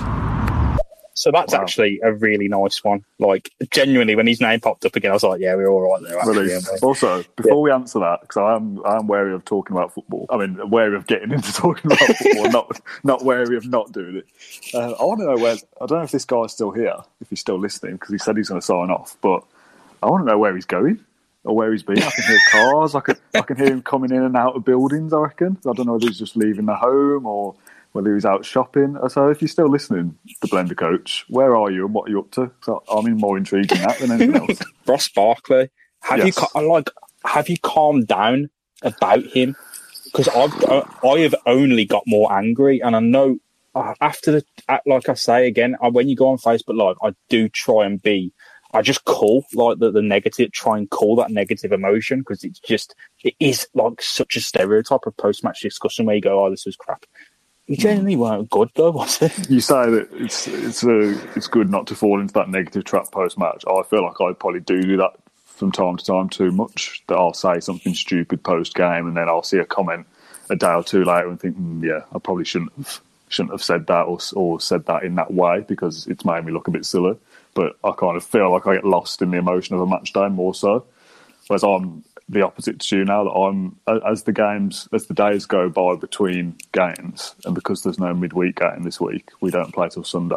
So 1.17 1.31
that's 1.31 1.51
Wow. 1.51 1.61
actually 1.61 1.99
a 2.03 2.13
really 2.13 2.47
nice 2.47 2.83
one. 2.83 3.03
Like 3.17 3.51
genuinely, 3.71 4.15
when 4.15 4.27
his 4.27 4.39
name 4.39 4.59
popped 4.59 4.85
up 4.85 4.95
again, 4.95 5.09
I 5.09 5.15
was 5.15 5.23
like, 5.23 5.41
"Yeah, 5.41 5.55
we're 5.55 5.67
all 5.67 5.81
right 5.91 6.03
there." 6.03 6.19
Actually, 6.19 6.45
Really. 6.45 6.61
Also, 6.83 7.23
before 7.35 7.59
we 7.63 7.71
answer 7.71 7.97
that, 7.99 8.21
because 8.21 8.37
I 8.37 8.55
am 8.55 8.79
I 8.85 8.97
am 8.97 9.07
wary 9.07 9.33
of 9.33 9.43
talking 9.43 9.75
about 9.75 9.95
football. 9.95 10.27
I 10.29 10.37
mean, 10.37 10.69
wary 10.69 10.95
of 10.95 11.07
getting 11.07 11.31
into 11.33 11.51
talking 11.51 11.91
about 11.91 12.15
football, 12.17 12.51
not 12.51 12.81
not 13.03 13.25
wary 13.25 13.57
of 13.57 13.65
not 13.67 13.91
doing 13.91 14.17
it. 14.17 14.27
Uh, 14.75 14.91
I 14.91 15.03
want 15.03 15.19
to 15.21 15.25
know 15.25 15.37
where. 15.37 15.55
I 15.81 15.85
don't 15.87 15.97
know 15.97 16.03
if 16.03 16.11
this 16.11 16.25
guy's 16.25 16.53
still 16.53 16.69
here, 16.71 16.97
if 17.19 17.31
he's 17.31 17.39
still 17.39 17.57
listening, 17.59 17.93
because 17.93 18.11
he 18.11 18.19
said 18.19 18.37
he's 18.37 18.49
going 18.49 18.61
to 18.61 18.65
sign 18.65 18.91
off. 18.91 19.17
But 19.21 19.43
I 20.03 20.11
want 20.11 20.23
to 20.23 20.31
know 20.31 20.37
where 20.37 20.53
he's 20.53 20.65
going 20.65 21.03
or 21.45 21.55
where 21.55 21.71
he's 21.71 21.81
been. 21.83 21.97
I 21.97 22.11
can 22.11 22.25
hear 22.25 22.39
cars. 22.51 22.93
I 22.93 22.99
can 22.99 23.15
I 23.33 23.41
can 23.41 23.57
hear 23.57 23.67
him 23.73 23.81
coming 23.81 24.11
in 24.11 24.21
and 24.21 24.37
out 24.37 24.55
of 24.55 24.65
buildings. 24.65 25.13
I 25.13 25.17
reckon. 25.17 25.57
I 25.67 25.73
don't 25.73 25.87
know 25.87 25.95
if 25.95 26.03
he's 26.03 26.19
just 26.19 26.35
leaving 26.37 26.67
the 26.67 26.75
home 26.75 27.25
or 27.25 27.55
whether 27.97 28.13
he's 28.13 28.25
out 28.25 28.45
shopping. 28.45 28.97
So 29.09 29.29
if 29.29 29.41
you're 29.41 29.49
still 29.49 29.69
listening, 29.69 30.17
the 30.41 30.47
Blender 30.47 30.77
Coach, 30.77 31.25
where 31.29 31.55
are 31.55 31.71
you 31.71 31.85
and 31.85 31.93
what 31.93 32.07
are 32.07 32.11
you 32.11 32.19
up 32.19 32.31
to? 32.31 32.51
So 32.61 32.83
I'm 32.89 33.07
in 33.07 33.17
more 33.17 33.37
intrigued 33.37 33.73
in 33.73 33.81
that 33.81 33.99
than 33.99 34.11
anything 34.11 34.35
else. 34.41 34.61
Ross 34.87 35.09
Barkley, 35.09 35.69
have 36.03 36.19
you 36.19 36.27
Yes. 36.27 36.35
ca- 36.35 36.59
like 36.59 36.89
have 37.25 37.49
you 37.49 37.57
calmed 37.59 38.07
down 38.07 38.49
about 38.83 39.23
him? 39.25 39.55
Because 40.05 40.27
I've 40.29 40.63
uh, 40.63 40.83
I 41.07 41.19
have 41.19 41.35
only 41.45 41.85
got 41.85 42.03
more 42.07 42.31
angry, 42.31 42.81
and 42.81 42.95
I 42.95 42.99
know 42.99 43.37
uh, 43.75 43.93
after 43.99 44.31
the 44.31 44.45
uh, 44.69 44.79
like 44.85 45.09
I 45.09 45.15
say 45.15 45.47
again, 45.47 45.75
uh, 45.81 45.89
when 45.89 46.07
you 46.07 46.15
go 46.15 46.29
on 46.29 46.37
Facebook 46.37 46.77
Live, 46.77 46.97
I 47.03 47.13
do 47.29 47.49
try 47.49 47.85
and 47.85 48.01
be. 48.01 48.31
I 48.73 48.81
just 48.81 49.05
call 49.05 49.45
like 49.53 49.79
the, 49.79 49.91
the 49.91 50.01
negative, 50.01 50.51
try 50.51 50.77
and 50.77 50.89
call 50.89 51.15
that 51.17 51.31
negative 51.31 51.71
emotion 51.71 52.19
because 52.19 52.43
it's 52.43 52.59
just 52.59 52.95
it 53.23 53.33
is 53.39 53.67
like 53.73 54.01
such 54.01 54.35
a 54.35 54.41
stereotype 54.41 55.05
of 55.07 55.15
post 55.17 55.43
match 55.43 55.61
discussion 55.61 56.05
where 56.05 56.15
you 56.15 56.21
go, 56.21 56.45
"Oh, 56.45 56.49
this 56.49 56.65
was 56.65 56.75
crap." 56.75 57.05
He 57.67 57.75
genuinely 57.75 58.15
weren't 58.15 58.49
good 58.49 58.69
though, 58.75 58.91
was 58.91 59.21
it? 59.21 59.49
you 59.49 59.59
say 59.59 59.89
that 59.89 60.07
it's 60.13 60.47
it's 60.47 60.83
a, 60.83 61.09
it's 61.35 61.47
good 61.47 61.69
not 61.69 61.85
to 61.87 61.95
fall 61.95 62.21
into 62.21 62.33
that 62.33 62.49
negative 62.49 62.85
trap 62.85 63.11
post 63.11 63.37
match. 63.37 63.63
I 63.67 63.83
feel 63.83 64.03
like 64.03 64.21
I 64.21 64.31
probably 64.33 64.61
do 64.61 64.81
do 64.81 64.97
that 64.97 65.11
from 65.45 65.73
time 65.73 65.97
to 65.97 66.05
time 66.05 66.29
too 66.29 66.51
much. 66.51 67.03
That 67.07 67.17
I'll 67.17 67.33
say 67.33 67.59
something 67.59 67.93
stupid 67.93 68.41
post 68.41 68.73
game, 68.73 69.07
and 69.07 69.17
then 69.17 69.27
I'll 69.27 69.43
see 69.43 69.57
a 69.57 69.65
comment 69.65 70.07
a 70.49 70.55
day 70.55 70.71
or 70.71 70.83
two 70.83 71.03
later 71.03 71.27
and 71.27 71.39
think, 71.39 71.57
mm, 71.57 71.83
yeah, 71.83 72.05
I 72.15 72.19
probably 72.19 72.45
shouldn't 72.45 72.71
have 72.77 73.01
shouldn't 73.27 73.51
have 73.51 73.63
said 73.63 73.87
that 73.87 74.03
or 74.03 74.19
or 74.35 74.61
said 74.61 74.85
that 74.85 75.03
in 75.03 75.15
that 75.15 75.33
way 75.33 75.65
because 75.67 76.07
it's 76.07 76.23
made 76.23 76.45
me 76.45 76.53
look 76.53 76.69
a 76.69 76.71
bit 76.71 76.85
silly. 76.85 77.17
But 77.53 77.75
I 77.83 77.91
kind 77.91 78.15
of 78.15 78.23
feel 78.23 78.49
like 78.49 78.65
I 78.65 78.75
get 78.75 78.85
lost 78.85 79.21
in 79.21 79.31
the 79.31 79.37
emotion 79.37 79.75
of 79.75 79.81
a 79.81 79.87
match 79.87 80.13
day 80.13 80.29
more 80.29 80.55
so. 80.55 80.85
Whereas 81.47 81.63
I'm 81.63 82.05
the 82.29 82.41
opposite 82.43 82.79
to 82.79 82.97
you 82.97 83.05
now 83.05 83.23
that 83.23 83.31
I'm 83.31 83.77
as 84.05 84.23
the 84.23 84.33
games 84.33 84.87
as 84.93 85.07
the 85.07 85.13
days 85.13 85.45
go 85.45 85.69
by 85.69 85.95
between 85.95 86.57
games, 86.73 87.35
and 87.45 87.55
because 87.55 87.83
there's 87.83 87.99
no 87.99 88.13
midweek 88.13 88.57
game 88.57 88.83
this 88.83 88.99
week, 89.01 89.29
we 89.41 89.51
don't 89.51 89.73
play 89.73 89.89
till 89.89 90.03
Sunday. 90.03 90.35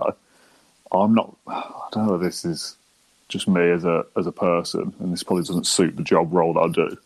I'm 0.92 1.14
not. 1.14 1.36
I 1.48 1.88
don't 1.92 2.06
know. 2.06 2.14
if 2.16 2.22
This 2.22 2.44
is 2.44 2.76
just 3.28 3.48
me 3.48 3.70
as 3.70 3.84
a 3.84 4.04
as 4.16 4.26
a 4.26 4.32
person, 4.32 4.94
and 5.00 5.12
this 5.12 5.22
probably 5.22 5.44
doesn't 5.44 5.66
suit 5.66 5.96
the 5.96 6.02
job 6.04 6.32
role 6.32 6.54
that 6.54 6.60
I 6.60 6.68
do. 6.68 6.96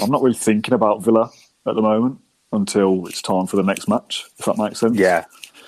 I'm 0.00 0.10
not 0.10 0.22
really 0.22 0.36
thinking 0.36 0.74
about 0.74 1.02
Villa 1.02 1.30
at 1.66 1.74
the 1.74 1.82
moment 1.82 2.20
until 2.52 3.06
it's 3.06 3.22
time 3.22 3.46
for 3.46 3.56
the 3.56 3.62
next 3.62 3.88
match. 3.88 4.24
If 4.38 4.46
that 4.46 4.58
makes 4.58 4.80
sense. 4.80 4.96
Yeah. 4.98 5.24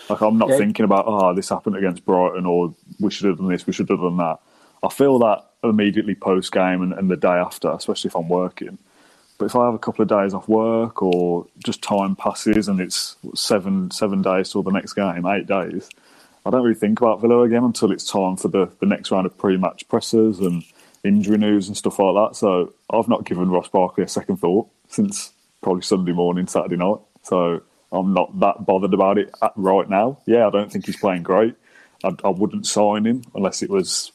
Like 0.08 0.20
I'm 0.22 0.38
not 0.38 0.50
Yeah. 0.50 0.58
thinking 0.58 0.84
about 0.84 1.04
oh 1.06 1.34
this 1.34 1.48
happened 1.48 1.76
against 1.76 2.04
Brighton 2.04 2.46
or 2.46 2.74
we 3.00 3.10
should 3.10 3.26
have 3.26 3.38
done 3.38 3.48
this, 3.48 3.66
we 3.66 3.72
should 3.72 3.88
have 3.88 4.00
done 4.00 4.16
that. 4.18 4.38
I 4.82 4.88
feel 4.88 5.18
that 5.20 5.49
immediately 5.62 6.14
post 6.14 6.52
game 6.52 6.82
and, 6.82 6.92
and 6.92 7.10
the 7.10 7.16
day 7.16 7.28
after, 7.28 7.70
especially 7.70 8.08
if 8.08 8.16
I'm 8.16 8.28
working. 8.28 8.78
But 9.38 9.46
if 9.46 9.56
I 9.56 9.64
have 9.64 9.74
a 9.74 9.78
couple 9.78 10.02
of 10.02 10.08
days 10.08 10.34
off 10.34 10.48
work 10.48 11.02
or 11.02 11.46
just 11.64 11.82
time 11.82 12.14
passes 12.14 12.68
and 12.68 12.78
it's 12.78 13.16
seven 13.34 13.90
seven 13.90 14.20
days 14.20 14.52
till 14.52 14.62
the 14.62 14.70
next 14.70 14.92
game, 14.92 15.24
eight 15.26 15.46
days, 15.46 15.88
I 16.44 16.50
don't 16.50 16.62
really 16.62 16.74
think 16.74 17.00
about 17.00 17.20
Villa 17.20 17.42
again 17.42 17.64
until 17.64 17.92
it's 17.92 18.06
time 18.06 18.36
for 18.36 18.48
the, 18.48 18.70
the 18.80 18.86
next 18.86 19.10
round 19.10 19.26
of 19.26 19.36
pre 19.38 19.56
match 19.56 19.88
presses 19.88 20.40
and 20.40 20.62
injury 21.04 21.38
news 21.38 21.68
and 21.68 21.76
stuff 21.76 21.98
like 21.98 22.14
that. 22.14 22.36
So 22.36 22.74
I've 22.90 23.08
not 23.08 23.24
given 23.24 23.50
Ross 23.50 23.68
Barkley 23.68 24.04
a 24.04 24.08
second 24.08 24.36
thought 24.36 24.68
since 24.88 25.32
probably 25.62 25.82
Sunday 25.82 26.12
morning, 26.12 26.46
Saturday 26.46 26.76
night. 26.76 26.98
So 27.22 27.62
I'm 27.92 28.12
not 28.12 28.38
that 28.40 28.66
bothered 28.66 28.94
about 28.94 29.18
it 29.18 29.34
right 29.56 29.88
now. 29.88 30.18
Yeah, 30.26 30.46
I 30.46 30.50
don't 30.50 30.70
think 30.70 30.86
he's 30.86 30.96
playing 30.96 31.22
great. 31.22 31.54
I, 32.04 32.14
I 32.24 32.28
wouldn't 32.28 32.66
sign 32.66 33.06
him 33.06 33.24
unless 33.34 33.62
it 33.62 33.70
was 33.70 34.12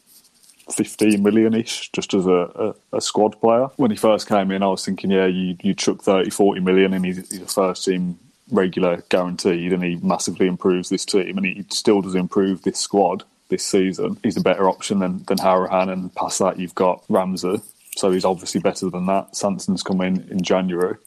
15 0.71 1.21
million 1.21 1.53
ish 1.53 1.91
just 1.91 2.13
as 2.13 2.25
a, 2.25 2.75
a, 2.91 2.97
a 2.97 3.01
squad 3.01 3.39
player. 3.39 3.67
When 3.75 3.91
he 3.91 3.97
first 3.97 4.27
came 4.27 4.51
in, 4.51 4.63
I 4.63 4.67
was 4.67 4.83
thinking, 4.83 5.11
yeah, 5.11 5.25
you, 5.25 5.55
you 5.61 5.73
chuck 5.73 6.01
30, 6.01 6.29
40 6.29 6.61
million 6.61 6.93
and 6.93 7.05
he's, 7.05 7.17
he's 7.29 7.41
a 7.41 7.45
first 7.45 7.85
team 7.85 8.19
regular 8.51 9.03
guaranteed 9.09 9.73
and 9.73 9.83
he 9.83 9.95
massively 9.97 10.47
improves 10.47 10.89
this 10.89 11.05
team 11.05 11.37
and 11.37 11.45
he 11.45 11.65
still 11.69 12.01
does 12.01 12.15
improve 12.15 12.63
this 12.63 12.79
squad 12.79 13.23
this 13.49 13.63
season. 13.63 14.17
He's 14.23 14.37
a 14.37 14.41
better 14.41 14.69
option 14.69 14.99
than, 14.99 15.23
than 15.25 15.37
Hourihane 15.37 15.91
and 15.91 16.13
past 16.15 16.39
that 16.39 16.59
you've 16.59 16.75
got 16.75 17.03
Ramsey. 17.09 17.61
So 17.95 18.11
he's 18.11 18.25
obviously 18.25 18.59
better 18.59 18.89
than 18.89 19.05
that. 19.05 19.35
Sanson's 19.35 19.83
come 19.83 20.01
in 20.01 20.27
in 20.29 20.41
January. 20.41 20.97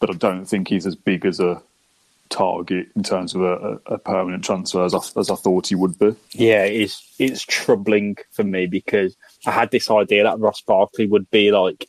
But 0.00 0.10
I 0.10 0.14
don't 0.14 0.46
think 0.46 0.68
he's 0.68 0.86
as 0.86 0.96
big 0.96 1.24
as 1.24 1.40
a 1.40 1.62
target 2.34 2.88
in 2.96 3.04
terms 3.04 3.34
of 3.34 3.42
a, 3.42 3.78
a 3.86 3.98
permanent 3.98 4.44
transfer 4.44 4.84
as 4.84 4.92
I, 4.92 4.98
as 5.18 5.30
I 5.30 5.36
thought 5.36 5.68
he 5.68 5.76
would 5.76 5.96
be. 5.98 6.14
Yeah, 6.32 6.64
it's 6.64 7.14
it's 7.18 7.42
troubling 7.42 8.16
for 8.32 8.42
me 8.42 8.66
because 8.66 9.16
I 9.46 9.52
had 9.52 9.70
this 9.70 9.88
idea 9.88 10.24
that 10.24 10.40
Ross 10.40 10.60
Barkley 10.60 11.06
would 11.06 11.30
be 11.30 11.52
like 11.52 11.88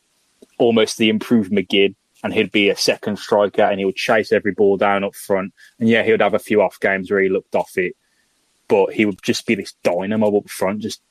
almost 0.60 0.98
the 0.98 1.10
improved 1.10 1.52
McGinn, 1.52 1.96
and 2.24 2.32
he'd 2.32 2.52
be 2.52 2.70
a 2.70 2.76
second 2.76 3.18
striker, 3.18 3.64
and 3.64 3.80
he 3.80 3.86
would 3.86 3.96
chase 3.96 4.32
every 4.32 4.52
ball 4.52 4.78
down 4.78 5.04
up 5.04 5.16
front. 5.16 5.52
And 5.80 5.90
yeah, 5.90 6.04
he 6.04 6.12
would 6.12 6.22
have 6.22 6.36
a 6.36 6.40
few 6.40 6.62
off 6.62 6.80
games 6.80 7.10
where 7.10 7.22
he 7.22 7.30
looked 7.30 7.56
off 7.56 7.76
it, 7.78 7.96
but 8.68 8.94
he 8.94 9.06
would 9.06 9.22
just 9.24 9.48
be 9.48 9.56
this 9.56 9.74
dynamo 9.84 10.38
up 10.38 10.50
front, 10.50 10.82
just 10.82 11.02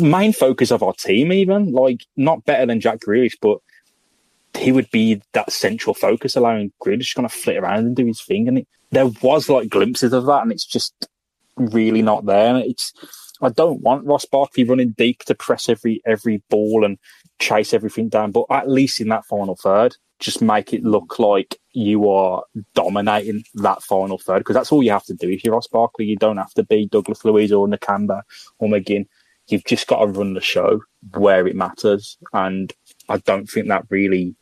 main 0.00 0.32
focus 0.32 0.70
of 0.70 0.82
our 0.82 0.94
team. 0.94 1.30
Even 1.30 1.72
like 1.72 2.06
not 2.16 2.46
better 2.46 2.64
than 2.64 2.80
Jack 2.80 3.00
Grealish, 3.00 3.36
but 3.42 3.58
he 4.56 4.72
would 4.72 4.90
be 4.90 5.22
that 5.32 5.52
central 5.52 5.94
focus, 5.94 6.36
allowing 6.36 6.72
Grealish 6.84 7.10
to 7.10 7.14
kind 7.16 7.26
of 7.26 7.32
flit 7.32 7.56
around 7.56 7.86
and 7.86 7.96
do 7.96 8.06
his 8.06 8.22
thing. 8.22 8.48
And 8.48 8.58
it, 8.58 8.68
there 8.90 9.06
was 9.22 9.48
like 9.48 9.68
glimpses 9.68 10.12
of 10.12 10.26
that, 10.26 10.42
and 10.42 10.52
it's 10.52 10.66
just 10.66 11.08
really 11.56 12.02
not 12.02 12.26
there. 12.26 12.54
And 12.54 12.64
it's 12.64 12.92
I 13.40 13.48
don't 13.48 13.80
want 13.80 14.06
Ross 14.06 14.24
Barkley 14.24 14.64
running 14.64 14.90
deep 14.90 15.24
to 15.24 15.34
press 15.34 15.68
every 15.68 16.00
every 16.06 16.42
ball 16.48 16.84
and 16.84 16.98
chase 17.38 17.74
everything 17.74 18.08
down, 18.08 18.30
but 18.30 18.46
at 18.50 18.68
least 18.68 19.00
in 19.00 19.08
that 19.08 19.26
final 19.26 19.56
third, 19.56 19.96
just 20.20 20.40
make 20.40 20.72
it 20.72 20.84
look 20.84 21.18
like 21.18 21.58
you 21.72 22.08
are 22.08 22.44
dominating 22.74 23.42
that 23.54 23.82
final 23.82 24.18
third 24.18 24.38
because 24.38 24.54
that's 24.54 24.70
all 24.70 24.82
you 24.82 24.92
have 24.92 25.04
to 25.06 25.14
do. 25.14 25.28
If 25.28 25.44
you're 25.44 25.54
Ross 25.54 25.66
Barkley, 25.66 26.04
you 26.04 26.16
don't 26.16 26.36
have 26.36 26.54
to 26.54 26.62
be 26.62 26.86
Douglas 26.86 27.24
Luiz 27.24 27.52
or 27.52 27.66
Nakamba 27.66 28.22
or 28.58 28.68
McGinn. 28.68 29.06
You've 29.48 29.64
just 29.64 29.88
got 29.88 30.00
to 30.00 30.06
run 30.06 30.34
the 30.34 30.40
show 30.40 30.80
where 31.14 31.46
it 31.48 31.56
matters, 31.56 32.16
and 32.32 32.72
I 33.12 33.18
don't 33.18 33.48
think 33.48 33.68
that 33.68 33.86
really 33.90 34.34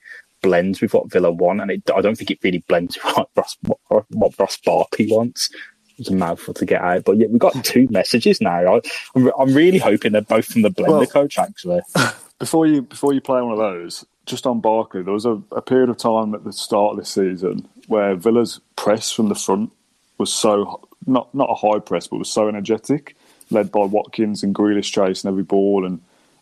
blends 0.42 0.80
with 0.80 0.94
what 0.94 1.10
Villa 1.10 1.30
want, 1.30 1.60
and 1.60 1.70
it, 1.70 1.90
I 1.94 2.00
don't 2.00 2.16
think 2.16 2.30
it 2.30 2.38
really 2.42 2.64
blends 2.68 2.96
with 2.96 3.16
what 3.16 3.28
Ross, 3.36 3.56
what, 3.62 4.04
what 4.10 4.38
Ross 4.38 4.56
Barkley 4.58 5.08
wants. 5.10 5.50
It's 5.98 6.08
a 6.08 6.14
mouthful 6.14 6.54
to 6.54 6.64
get 6.64 6.80
out, 6.80 7.04
but 7.04 7.18
yeah, 7.18 7.26
we've 7.28 7.38
got 7.38 7.62
two 7.64 7.86
messages 7.90 8.40
now. 8.40 8.76
I, 8.76 8.80
I'm, 9.14 9.30
I'm 9.38 9.54
really 9.54 9.78
hoping 9.78 10.12
they're 10.12 10.22
both 10.22 10.46
from 10.46 10.62
the 10.62 10.70
Blender 10.70 10.98
Well- 11.00 11.06
coach. 11.06 11.38
Actually, 11.38 11.80
Before 12.38 12.66
you 12.66 12.80
before 12.80 13.12
you 13.12 13.20
play 13.20 13.42
one 13.42 13.52
of 13.52 13.58
those, 13.58 14.06
just 14.24 14.46
on 14.46 14.60
Barkley, 14.60 15.02
there 15.02 15.12
was 15.12 15.26
a, 15.26 15.42
a 15.52 15.60
period 15.60 15.90
of 15.90 15.98
time 15.98 16.34
at 16.34 16.42
the 16.42 16.54
start 16.54 16.92
of 16.92 16.96
this 16.96 17.10
season 17.10 17.68
where 17.86 18.14
Villa's 18.14 18.60
press 18.76 19.12
from 19.12 19.28
the 19.28 19.34
front 19.34 19.70
was 20.16 20.32
so 20.32 20.88
not 21.06 21.34
not 21.34 21.50
a 21.50 21.54
high 21.54 21.80
press, 21.80 22.06
but 22.06 22.16
was 22.16 22.32
so 22.32 22.48
energetic, 22.48 23.14
led 23.50 23.70
by 23.70 23.80
Watkins 23.84 24.42
and 24.42 24.54
Grealish 24.54 24.90
chasing 24.90 25.28
every 25.28 25.42
ball, 25.42 25.84
and 25.84 26.00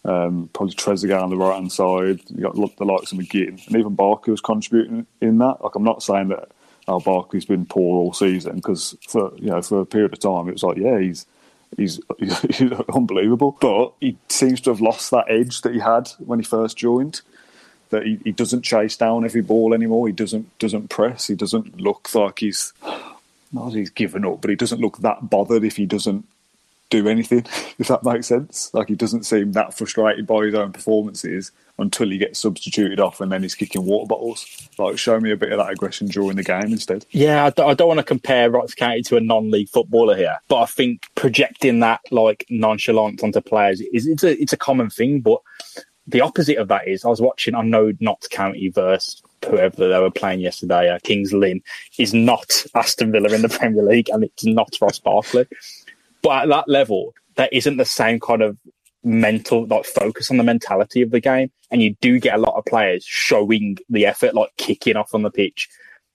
um, 0.08 0.48
probably 0.54 0.74
Trezeguet 0.74 1.22
on 1.22 1.30
the 1.30 1.36
right 1.36 1.54
hand 1.54 1.70
side. 1.70 2.20
You 2.28 2.42
got 2.42 2.54
the 2.54 2.84
likes 2.84 3.12
of 3.12 3.18
McGinn, 3.18 3.66
and 3.66 3.76
even 3.76 3.94
Barkley 3.94 4.30
was 4.30 4.40
contributing 4.40 5.06
in 5.20 5.38
that. 5.38 5.62
Like 5.62 5.74
I'm 5.74 5.84
not 5.84 6.02
saying 6.02 6.28
that 6.28 6.48
oh, 6.88 6.98
Barkley's 6.98 7.44
been 7.44 7.66
poor 7.66 7.98
all 7.98 8.12
season 8.14 8.56
because 8.56 8.96
for 9.06 9.32
you 9.36 9.50
know 9.50 9.60
for 9.60 9.80
a 9.80 9.86
period 9.86 10.12
of 10.14 10.20
time 10.20 10.48
it 10.48 10.52
was 10.52 10.62
like 10.62 10.78
yeah 10.78 10.98
he's 10.98 11.26
he's, 11.76 12.00
he's 12.18 12.72
unbelievable. 12.94 13.56
But 13.60 13.92
he 14.00 14.16
seems 14.28 14.60
to 14.62 14.70
have 14.70 14.80
lost 14.80 15.10
that 15.10 15.26
edge 15.28 15.60
that 15.60 15.74
he 15.74 15.80
had 15.80 16.08
when 16.18 16.38
he 16.38 16.44
first 16.44 16.76
joined. 16.76 17.20
That 17.90 18.04
he, 18.04 18.18
he 18.22 18.32
doesn't 18.32 18.62
chase 18.62 18.96
down 18.96 19.24
every 19.24 19.40
ball 19.40 19.72
anymore. 19.72 20.06
He 20.06 20.12
doesn't 20.12 20.58
doesn't 20.58 20.88
press. 20.88 21.26
He 21.26 21.34
doesn't 21.34 21.80
look 21.80 22.14
like 22.14 22.38
he's 22.38 22.72
not 23.52 23.70
he's 23.70 23.90
given 23.90 24.24
up, 24.24 24.40
but 24.40 24.50
he 24.50 24.56
doesn't 24.56 24.80
look 24.80 24.98
that 24.98 25.28
bothered 25.28 25.64
if 25.64 25.76
he 25.76 25.86
doesn't 25.86 26.26
do 26.90 27.08
anything. 27.08 27.44
If 27.78 27.86
that 27.86 28.02
makes 28.02 28.26
sense, 28.26 28.74
like 28.74 28.88
he 28.88 28.96
doesn't 28.96 29.22
seem 29.22 29.52
that 29.52 29.72
frustrated 29.72 30.26
by 30.26 30.46
his 30.46 30.54
own 30.56 30.72
performances 30.72 31.52
until 31.78 32.10
he 32.10 32.18
gets 32.18 32.40
substituted 32.40 32.98
off, 32.98 33.20
and 33.20 33.30
then 33.30 33.42
he's 33.42 33.54
kicking 33.54 33.84
water 33.84 34.08
bottles. 34.08 34.68
Like, 34.78 34.98
show 34.98 35.20
me 35.20 35.30
a 35.30 35.36
bit 35.36 35.52
of 35.52 35.58
that 35.58 35.70
aggression 35.70 36.08
during 36.08 36.36
the 36.36 36.42
game 36.42 36.72
instead. 36.72 37.06
yeah, 37.10 37.44
I 37.44 37.50
don't, 37.50 37.86
want 37.86 37.98
to 37.98 38.04
compare 38.04 38.50
Rox 38.50 38.74
County 38.74 39.02
to 39.02 39.16
a 39.16 39.20
non-league 39.20 39.68
footballer 39.68 40.16
here, 40.16 40.40
but 40.48 40.60
I 40.60 40.66
think 40.66 41.06
projecting 41.14 41.78
that 41.80 42.00
like 42.10 42.46
nonchalance 42.50 43.22
onto 43.22 43.40
players 43.40 43.80
is 43.80 44.08
it's 44.08 44.24
a 44.24 44.40
it's 44.42 44.52
a 44.52 44.56
common 44.56 44.90
thing. 44.90 45.20
But 45.20 45.40
the 46.08 46.22
opposite 46.22 46.58
of 46.58 46.66
that 46.68 46.88
is 46.88 47.04
I 47.04 47.08
was 47.08 47.20
watching. 47.20 47.54
I 47.54 47.62
know 47.62 47.92
Notts 48.00 48.26
County 48.26 48.70
versus 48.70 49.22
whoever 49.46 49.88
they 49.88 50.00
were 50.00 50.10
playing 50.10 50.40
yesterday, 50.40 50.90
uh, 50.90 50.98
Kings 51.04 51.32
Lynn, 51.32 51.62
is 51.96 52.12
not 52.12 52.64
Aston 52.74 53.12
Villa 53.12 53.32
in 53.32 53.42
the 53.42 53.48
Premier 53.58 53.84
League, 53.84 54.08
and 54.10 54.24
it's 54.24 54.44
not 54.44 54.76
Ross 54.80 54.98
Barkley. 54.98 55.46
But 56.22 56.42
at 56.42 56.48
that 56.48 56.68
level, 56.68 57.14
there 57.36 57.48
isn't 57.52 57.76
the 57.76 57.84
same 57.84 58.20
kind 58.20 58.42
of 58.42 58.58
mental 59.04 59.66
like 59.66 59.84
focus 59.84 60.30
on 60.30 60.36
the 60.36 60.44
mentality 60.44 61.02
of 61.02 61.10
the 61.10 61.20
game, 61.20 61.50
and 61.70 61.82
you 61.82 61.94
do 62.00 62.18
get 62.18 62.34
a 62.34 62.38
lot 62.38 62.56
of 62.56 62.64
players 62.64 63.04
showing 63.04 63.78
the 63.88 64.06
effort, 64.06 64.34
like 64.34 64.50
kicking 64.56 64.96
off 64.96 65.14
on 65.14 65.22
the 65.22 65.30
pitch. 65.30 65.68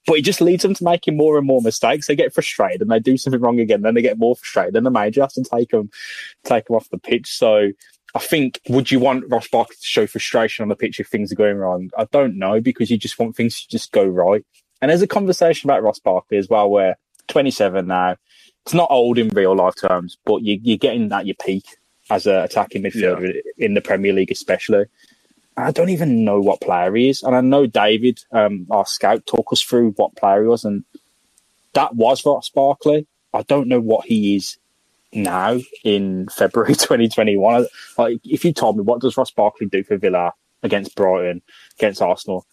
But 0.06 0.18
it 0.18 0.24
just 0.24 0.42
leads 0.42 0.64
them 0.64 0.74
to 0.74 0.84
making 0.84 1.16
more 1.16 1.38
and 1.38 1.48
more 1.48 1.62
mistakes. 1.62 2.08
They 2.08 2.16
get 2.16 2.34
frustrated 2.34 2.82
and 2.82 2.92
they 2.92 3.00
do 3.00 3.16
something 3.16 3.40
wrong 3.40 3.62
again. 3.62 3.84
Then 3.84 3.94
they 3.94 4.02
get 4.02 4.18
more 4.18 4.36
frustrated. 4.36 4.74
Then 4.74 4.84
the 4.84 4.92
manager 4.92 5.22
has 5.22 5.34
to 5.36 5.44
take 5.44 5.70
them, 5.70 5.90
take 6.44 6.66
them 6.66 6.76
off 6.76 6.90
the 6.90 6.98
pitch. 6.98 7.28
So 7.38 7.70
I 8.14 8.20
think, 8.20 8.60
would 8.68 8.92
you 8.92 9.00
want 9.00 9.30
Ross 9.30 9.48
Barkley 9.48 9.78
to 9.78 9.86
show 9.86 10.06
frustration 10.06 10.64
on 10.64 10.70
the 10.70 10.76
pitch 10.76 11.00
if 11.00 11.08
things 11.08 11.32
are 11.32 11.36
going 11.36 11.56
wrong? 11.56 11.90
I 11.98 12.06
don't 12.12 12.38
know 12.38 12.60
because 12.60 12.92
you 12.92 12.98
just 12.98 13.18
want 13.18 13.38
things 13.38 13.62
to 13.62 13.70
just 13.70 13.94
go 13.94 14.04
right. 14.04 14.46
And 14.82 14.90
there's 14.90 15.02
a 15.02 15.08
conversation 15.08 15.70
about 15.70 15.84
Ross 15.84 16.00
Barkley 16.00 16.38
as 16.38 16.50
well, 16.50 16.70
where 16.70 16.98
27 17.30 17.88
now, 17.88 18.18
it's 18.66 18.74
not 18.74 18.92
old 18.92 19.18
in 19.18 19.30
real 19.30 19.56
life 19.56 19.76
terms, 19.76 20.18
but 20.26 20.42
you, 20.42 20.60
you're 20.62 20.78
getting 20.78 21.12
at 21.12 21.26
your 21.26 21.36
peak 21.36 21.66
as 22.10 22.26
a 22.28 22.44
attacking 22.44 22.84
midfielder 22.84 23.40
in 23.58 23.74
the 23.74 23.82
Premier 23.82 24.14
League, 24.14 24.32
especially. 24.32 24.86
I 25.56 25.72
don't 25.72 25.90
even 25.90 26.26
know 26.26 26.40
what 26.40 26.62
player 26.62 26.94
he 26.96 27.10
is, 27.10 27.24
and 27.24 27.36
I 27.36 27.42
know 27.42 27.68
David, 27.68 28.20
um, 28.32 28.66
our 28.72 28.86
scout, 28.86 29.26
talk 29.26 29.52
us 29.54 29.62
through 29.62 29.92
what 29.92 30.16
player 30.16 30.42
he 30.42 30.48
was, 30.48 30.66
and 30.66 30.84
that 31.74 31.96
was 31.96 32.26
Ross 32.26 32.50
Barkley. 32.50 33.06
I 33.34 33.44
don't 33.44 33.68
know 33.68 33.80
what 33.80 34.06
he 34.06 34.36
is 34.36 34.58
now 35.12 35.60
in 35.84 36.28
February 36.32 36.74
2021. 36.74 37.68
Like, 37.98 38.20
if 38.24 38.46
you 38.46 38.54
told 38.54 38.78
me 38.78 38.84
what 38.84 39.02
does 39.02 39.18
Ross 39.18 39.32
Barkley 39.32 39.68
do 39.68 39.84
for 39.84 39.98
Villa 39.98 40.34
against 40.64 40.96
Brighton, 40.96 41.42
against 41.78 42.02
Arsenal, 42.02 42.46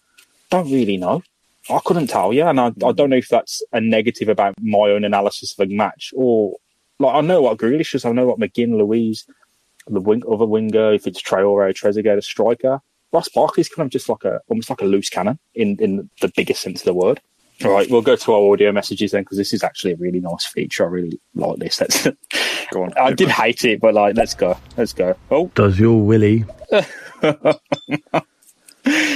don't 0.49 0.71
really 0.71 0.97
know. 0.97 1.23
I 1.69 1.79
couldn't 1.85 2.07
tell 2.07 2.33
you, 2.33 2.45
and 2.45 2.59
I, 2.59 2.67
I 2.67 2.69
hmm. 2.69 2.91
don't 2.91 3.09
know 3.09 3.17
if 3.17 3.29
that's 3.29 3.61
a 3.71 3.81
negative 3.81 4.29
about 4.29 4.55
my 4.61 4.89
own 4.89 5.03
analysis 5.03 5.53
of 5.57 5.69
a 5.69 5.73
match 5.73 6.13
or 6.15 6.57
like 6.99 7.15
I 7.15 7.21
know 7.21 7.41
what 7.41 7.57
Grealish 7.57 7.95
is, 7.95 8.05
I 8.05 8.11
know 8.11 8.27
what 8.27 8.39
McGinn, 8.39 8.77
Luiz, 8.77 9.25
the 9.87 9.99
wing, 9.99 10.23
other 10.31 10.45
winger, 10.45 10.93
if 10.93 11.07
it's 11.07 11.21
Traore, 11.21 11.73
Trezeguet, 11.73 12.17
a 12.17 12.21
striker. 12.21 12.79
Ross 13.11 13.27
Barkley's 13.27 13.67
kind 13.67 13.85
of 13.85 13.91
just 13.91 14.07
like 14.07 14.23
a 14.23 14.39
almost 14.47 14.69
like 14.69 14.81
a 14.81 14.85
loose 14.85 15.09
cannon 15.09 15.37
in 15.53 15.77
in 15.79 16.09
the 16.21 16.31
biggest 16.35 16.61
sense 16.61 16.81
of 16.81 16.85
the 16.85 16.93
word. 16.93 17.19
All 17.63 17.71
right, 17.71 17.89
we'll 17.91 18.01
go 18.01 18.15
to 18.15 18.33
our 18.33 18.53
audio 18.53 18.71
messages 18.71 19.11
then 19.11 19.21
because 19.21 19.37
this 19.37 19.53
is 19.53 19.63
actually 19.63 19.93
a 19.93 19.97
really 19.97 20.19
nice 20.19 20.45
feature. 20.45 20.85
I 20.85 20.87
really 20.87 21.19
like 21.35 21.59
this. 21.59 21.79
Let's, 21.81 22.07
Go 22.71 22.83
on. 22.83 22.93
I 22.97 23.11
did 23.11 23.27
hate 23.27 23.65
it, 23.65 23.81
but 23.81 23.93
like, 23.93 24.15
let's 24.15 24.33
go, 24.33 24.57
let's 24.77 24.93
go. 24.93 25.13
Oh, 25.29 25.51
Does 25.55 25.77
your 25.77 26.01
Willie? 26.01 26.45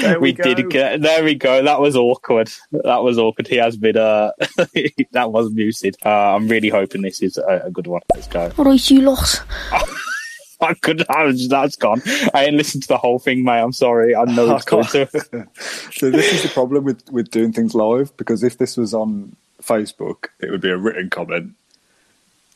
There 0.08 0.20
we, 0.20 0.34
go. 0.34 0.44
did 0.54 0.70
get 0.70 1.02
there. 1.02 1.24
We 1.24 1.36
go. 1.36 1.64
That 1.64 1.80
was 1.82 1.96
awkward. 1.96 2.50
That 2.72 3.04
was 3.04 3.18
awkward. 3.18 3.48
He 3.48 3.56
has 3.58 3.76
been. 3.78 3.98
Uh, 3.98 4.32
that 5.12 5.32
was 5.32 5.52
muted. 5.52 5.98
Uh, 6.06 6.36
I'm 6.36 6.48
really 6.48 6.70
hoping 6.70 7.02
this 7.02 7.22
is 7.22 7.38
a, 7.38 7.64
a 7.66 7.72
good 7.72 7.88
one. 7.88 8.02
Let's 8.14 8.28
go. 8.28 8.52
Alright, 8.58 8.90
you 8.92 9.02
lot. 9.02 9.42
I 10.62 10.74
could. 10.76 11.06
I 11.10 11.24
was, 11.26 11.50
that's 11.50 11.76
gone. 11.76 12.02
I 12.34 12.46
didn't 12.46 12.58
listen 12.58 12.80
to 12.82 12.88
the 12.88 12.98
whole 12.98 13.20
thing, 13.20 13.44
mate. 13.44 13.60
I'm 13.62 13.74
sorry. 13.74 14.16
I 14.16 14.24
know 14.24 14.56
it's 14.56 14.66
going 14.66 14.86
to. 14.86 15.48
So 15.92 16.10
this 16.10 16.34
is 16.34 16.44
the 16.44 16.50
problem 16.50 16.84
with 16.86 17.04
with 17.12 17.30
doing 17.32 17.52
things 17.54 17.76
live 17.76 18.16
because 18.18 18.44
if 18.44 18.58
this 18.58 18.78
was 18.78 18.94
on 18.94 19.36
Facebook, 19.62 20.28
it 20.40 20.50
would 20.52 20.62
be 20.62 20.70
a 20.70 20.78
written 20.78 21.10
comment, 21.10 21.54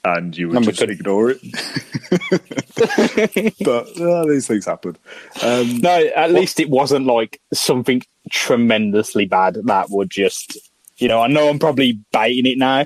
and 0.05 0.35
you 0.37 0.47
would 0.47 0.57
And 0.57 0.65
just 0.65 0.79
could- 0.79 0.89
ignore 0.89 1.31
it. 1.31 1.41
but 3.63 3.99
uh, 4.01 4.25
these 4.25 4.47
things 4.47 4.65
happen. 4.65 4.97
Um, 5.43 5.77
No, 5.79 6.05
at 6.15 6.31
least 6.31 6.59
it 6.59 6.69
wasn't 6.69 7.05
like 7.05 7.39
something 7.53 8.01
tremendously 8.31 9.25
bad 9.25 9.55
that 9.65 9.89
would 9.89 10.09
just, 10.09 10.57
you 10.97 11.07
know, 11.07 11.21
I 11.21 11.27
know 11.27 11.49
I'm 11.49 11.59
probably 11.59 11.99
baiting 12.11 12.45
it 12.51 12.57
now, 12.57 12.85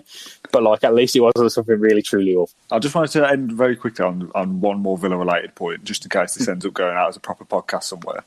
but 0.52 0.64
like 0.64 0.84
at 0.84 0.94
least 0.94 1.16
it 1.16 1.22
wasn't 1.22 1.52
something 1.52 1.80
really 1.80 2.02
truly 2.02 2.36
awful. 2.36 2.56
I 2.72 2.80
just 2.80 2.96
wanted 2.96 3.12
to 3.12 3.30
end 3.30 3.52
very 3.52 3.76
quickly 3.76 4.06
on, 4.06 4.32
on 4.36 4.62
one 4.62 4.80
more 4.80 4.98
Villa 4.98 5.18
related 5.18 5.56
point, 5.56 5.84
just 5.84 6.06
in 6.06 6.10
case 6.10 6.36
this 6.36 6.48
ends 6.50 6.66
up 6.66 6.74
going 6.74 6.96
out 6.96 7.10
as 7.10 7.18
a 7.18 7.22
proper 7.22 7.46
podcast 7.46 7.84
somewhere. 7.84 8.24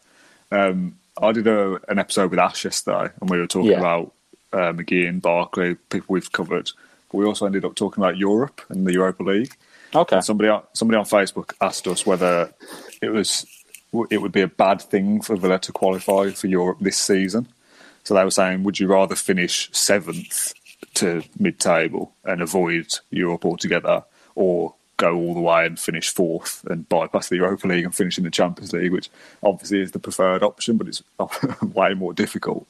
Um, 0.50 0.98
I 1.20 1.32
did 1.32 1.46
a, 1.46 1.80
an 1.88 1.98
episode 1.98 2.30
with 2.30 2.38
Ash 2.38 2.64
yesterday, 2.64 3.10
and 3.20 3.30
we 3.30 3.38
were 3.38 3.46
talking 3.46 3.70
Yeah. 3.70 3.78
about 3.78 4.12
uh, 4.52 4.72
McGee 4.72 5.08
and 5.08 5.20
Barkley, 5.22 5.74
people 5.90 6.06
we've 6.14 6.30
covered. 6.30 6.70
But 7.10 7.18
we 7.18 7.24
also 7.24 7.46
ended 7.46 7.64
up 7.64 7.74
talking 7.74 8.02
about 8.02 8.16
Europe 8.18 8.60
and 8.68 8.86
the 8.86 8.92
Europa 8.92 9.22
League. 9.22 9.54
Okay. 9.96 10.20
Somebody 10.20 10.50
on, 10.50 10.62
somebody 10.74 10.98
on 10.98 11.04
Facebook 11.04 11.54
asked 11.60 11.86
us 11.86 12.04
whether 12.04 12.52
it 13.00 13.08
was 13.08 13.46
it 14.10 14.18
would 14.18 14.32
be 14.32 14.42
a 14.42 14.48
bad 14.48 14.82
thing 14.82 15.22
for 15.22 15.36
Villa 15.36 15.58
to 15.60 15.72
qualify 15.72 16.30
for 16.30 16.48
Europe 16.48 16.78
this 16.80 16.98
season. 16.98 17.48
So 18.04 18.14
they 18.14 18.24
were 18.24 18.30
saying, 18.30 18.62
would 18.64 18.78
you 18.78 18.88
rather 18.88 19.16
finish 19.16 19.70
seventh 19.72 20.52
to 20.94 21.22
mid-table 21.38 22.12
and 22.24 22.42
avoid 22.42 22.98
Europe 23.10 23.44
altogether, 23.44 24.04
or 24.34 24.74
go 24.96 25.14
all 25.14 25.34
the 25.34 25.40
way 25.40 25.66
and 25.66 25.78
finish 25.78 26.10
fourth 26.10 26.64
and 26.68 26.88
bypass 26.88 27.28
the 27.28 27.36
Europa 27.36 27.66
League 27.66 27.84
and 27.84 27.94
finish 27.94 28.18
in 28.18 28.24
the 28.24 28.30
Champions 28.30 28.72
League, 28.72 28.92
which 28.92 29.10
obviously 29.42 29.80
is 29.80 29.92
the 29.92 29.98
preferred 29.98 30.42
option, 30.42 30.76
but 30.76 30.88
it's 30.88 31.02
way 31.62 31.94
more 31.94 32.12
difficult. 32.12 32.66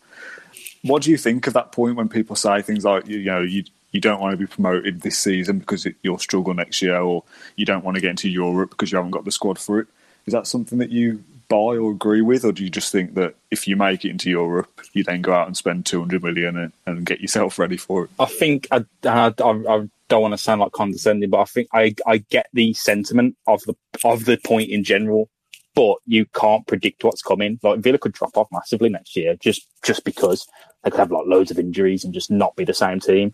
what 0.83 1.03
do 1.03 1.11
you 1.11 1.17
think 1.17 1.47
of 1.47 1.53
that 1.53 1.73
point 1.73 1.97
when 1.97 2.09
people 2.09 2.37
say 2.37 2.63
things 2.63 2.85
like, 2.85 3.07
you, 3.07 3.25
know, 3.25 3.43
you 3.43 3.65
you 3.91 4.01
don't 4.01 4.21
want 4.21 4.33
to 4.33 4.37
be 4.37 4.47
promoted 4.47 5.01
this 5.01 5.19
season 5.19 5.59
because 5.59 5.87
it, 5.87 5.97
you'll 6.03 6.19
struggle 6.19 6.55
next 6.55 6.83
year, 6.83 6.99
or 6.99 7.25
you 7.57 7.65
don't 7.65 7.85
want 7.85 7.97
to 7.97 8.01
get 8.01 8.11
into 8.11 8.29
Europe 8.29 8.71
because 8.71 8.93
you 8.93 8.97
haven't 8.97 9.13
got 9.13 9.25
the 9.25 9.33
squad 9.33 9.59
for 9.59 9.81
it? 9.81 9.89
Is 10.27 10.33
that 10.33 10.47
something 10.47 10.79
that 10.79 10.91
you 10.91 11.23
buy 11.49 11.77
or 11.77 11.93
agree 11.93 12.23
with, 12.23 12.45
or 12.45 12.53
do 12.53 12.65
you 12.65 12.71
just 12.71 12.93
think 12.93 13.15
that 13.15 13.35
if 13.51 13.69
you 13.69 13.77
make 13.77 14.05
it 14.05 14.11
into 14.11 14.31
Europe, 14.31 14.81
you 14.93 15.05
then 15.05 15.23
go 15.23 15.33
out 15.33 15.47
and 15.47 15.57
spend 15.57 15.87
two 15.87 16.01
hundred 16.01 16.23
million 16.23 16.57
and, 16.57 16.73
and, 16.87 17.07
get 17.07 17.21
yourself 17.21 17.59
ready 17.59 17.77
for 17.77 18.05
it? 18.05 18.11
I 18.19 18.27
think 18.27 18.67
I, 18.71 18.85
I, 19.05 19.33
I, 19.39 19.89
don't 20.09 20.23
want 20.23 20.35
to 20.35 20.39
sound 20.39 20.61
like 20.61 20.73
condescending, 20.73 21.31
but 21.31 21.41
I 21.41 21.45
think 21.45 21.69
I, 21.73 21.95
I 22.07 22.19
get 22.19 22.47
the 22.53 22.75
sentiment 22.75 23.37
of 23.47 23.63
the 23.63 23.75
of 24.05 24.25
the 24.25 24.37
point 24.37 24.71
in 24.71 24.85
general. 24.85 25.29
But 25.77 25.99
you 26.07 26.27
can't 26.35 26.67
predict 26.67 27.05
what's 27.05 27.23
coming. 27.23 27.61
Like 27.63 27.81
Villa 27.81 27.99
could 27.99 28.15
drop 28.15 28.37
off 28.37 28.49
massively 28.51 28.89
next 28.89 29.15
year 29.15 29.37
just 29.37 29.69
just 29.85 30.05
because 30.05 30.49
they 30.83 30.91
could 30.91 30.99
have 30.99 31.13
like 31.13 31.27
loads 31.27 31.53
of 31.53 31.59
injuries 31.59 32.03
and 32.03 32.13
just 32.13 32.31
not 32.31 32.57
be 32.57 32.65
the 32.65 32.75
same 32.75 32.99
team. 32.99 33.31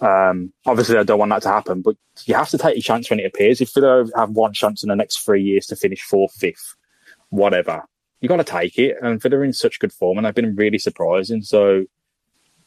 Um, 0.00 0.52
obviously, 0.66 0.98
I 0.98 1.04
don't 1.04 1.18
want 1.18 1.30
that 1.30 1.42
to 1.42 1.48
happen, 1.48 1.82
but 1.82 1.96
you 2.24 2.34
have 2.34 2.50
to 2.50 2.58
take 2.58 2.76
your 2.76 2.82
chance 2.82 3.08
when 3.08 3.20
it 3.20 3.26
appears. 3.26 3.60
If 3.60 3.72
Villa 3.72 4.06
have 4.16 4.30
one 4.30 4.52
chance 4.52 4.82
in 4.82 4.88
the 4.88 4.96
next 4.96 5.18
three 5.18 5.42
years 5.42 5.66
to 5.66 5.76
finish 5.76 6.02
fourth, 6.02 6.32
fifth, 6.32 6.74
whatever, 7.30 7.82
you 8.20 8.28
got 8.28 8.36
to 8.36 8.44
take 8.44 8.78
it. 8.78 8.96
And 9.00 9.20
Villa 9.20 9.38
are 9.38 9.44
in 9.44 9.52
such 9.52 9.78
good 9.78 9.92
form, 9.92 10.18
and 10.18 10.26
they've 10.26 10.34
been 10.34 10.56
really 10.56 10.78
surprising. 10.78 11.42
So, 11.42 11.86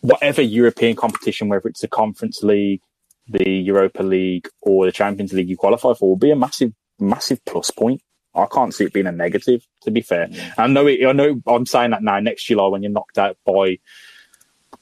whatever 0.02 0.42
European 0.42 0.96
competition, 0.96 1.50
whether 1.50 1.68
it's 1.68 1.82
the 1.82 1.88
Conference 1.88 2.42
League, 2.44 2.82
the 3.28 3.50
Europa 3.50 4.02
League, 4.02 4.48
or 4.62 4.86
the 4.86 4.92
Champions 4.92 5.34
League 5.34 5.50
you 5.50 5.58
qualify 5.58 5.94
for, 5.94 6.10
will 6.10 6.16
be 6.16 6.32
a 6.32 6.36
massive, 6.36 6.74
massive 7.00 7.44
plus 7.46 7.70
point. 7.72 8.02
I 8.40 8.48
can't 8.54 8.74
see 8.74 8.86
it 8.86 8.94
being 8.94 9.08
a 9.08 9.12
negative. 9.12 9.66
To 9.84 9.92
be 9.92 10.02
fair, 10.02 10.28
mm. 10.28 10.54
I 10.58 10.68
know. 10.68 10.88
It, 10.88 11.06
I 11.06 11.12
know. 11.12 11.42
I'm 11.48 11.66
saying 11.66 11.92
that 11.92 12.04
now. 12.04 12.20
Next 12.20 12.44
July, 12.44 12.68
when 12.68 12.84
you're 12.84 12.92
knocked 12.92 13.18
out 13.18 13.38
by 13.46 13.80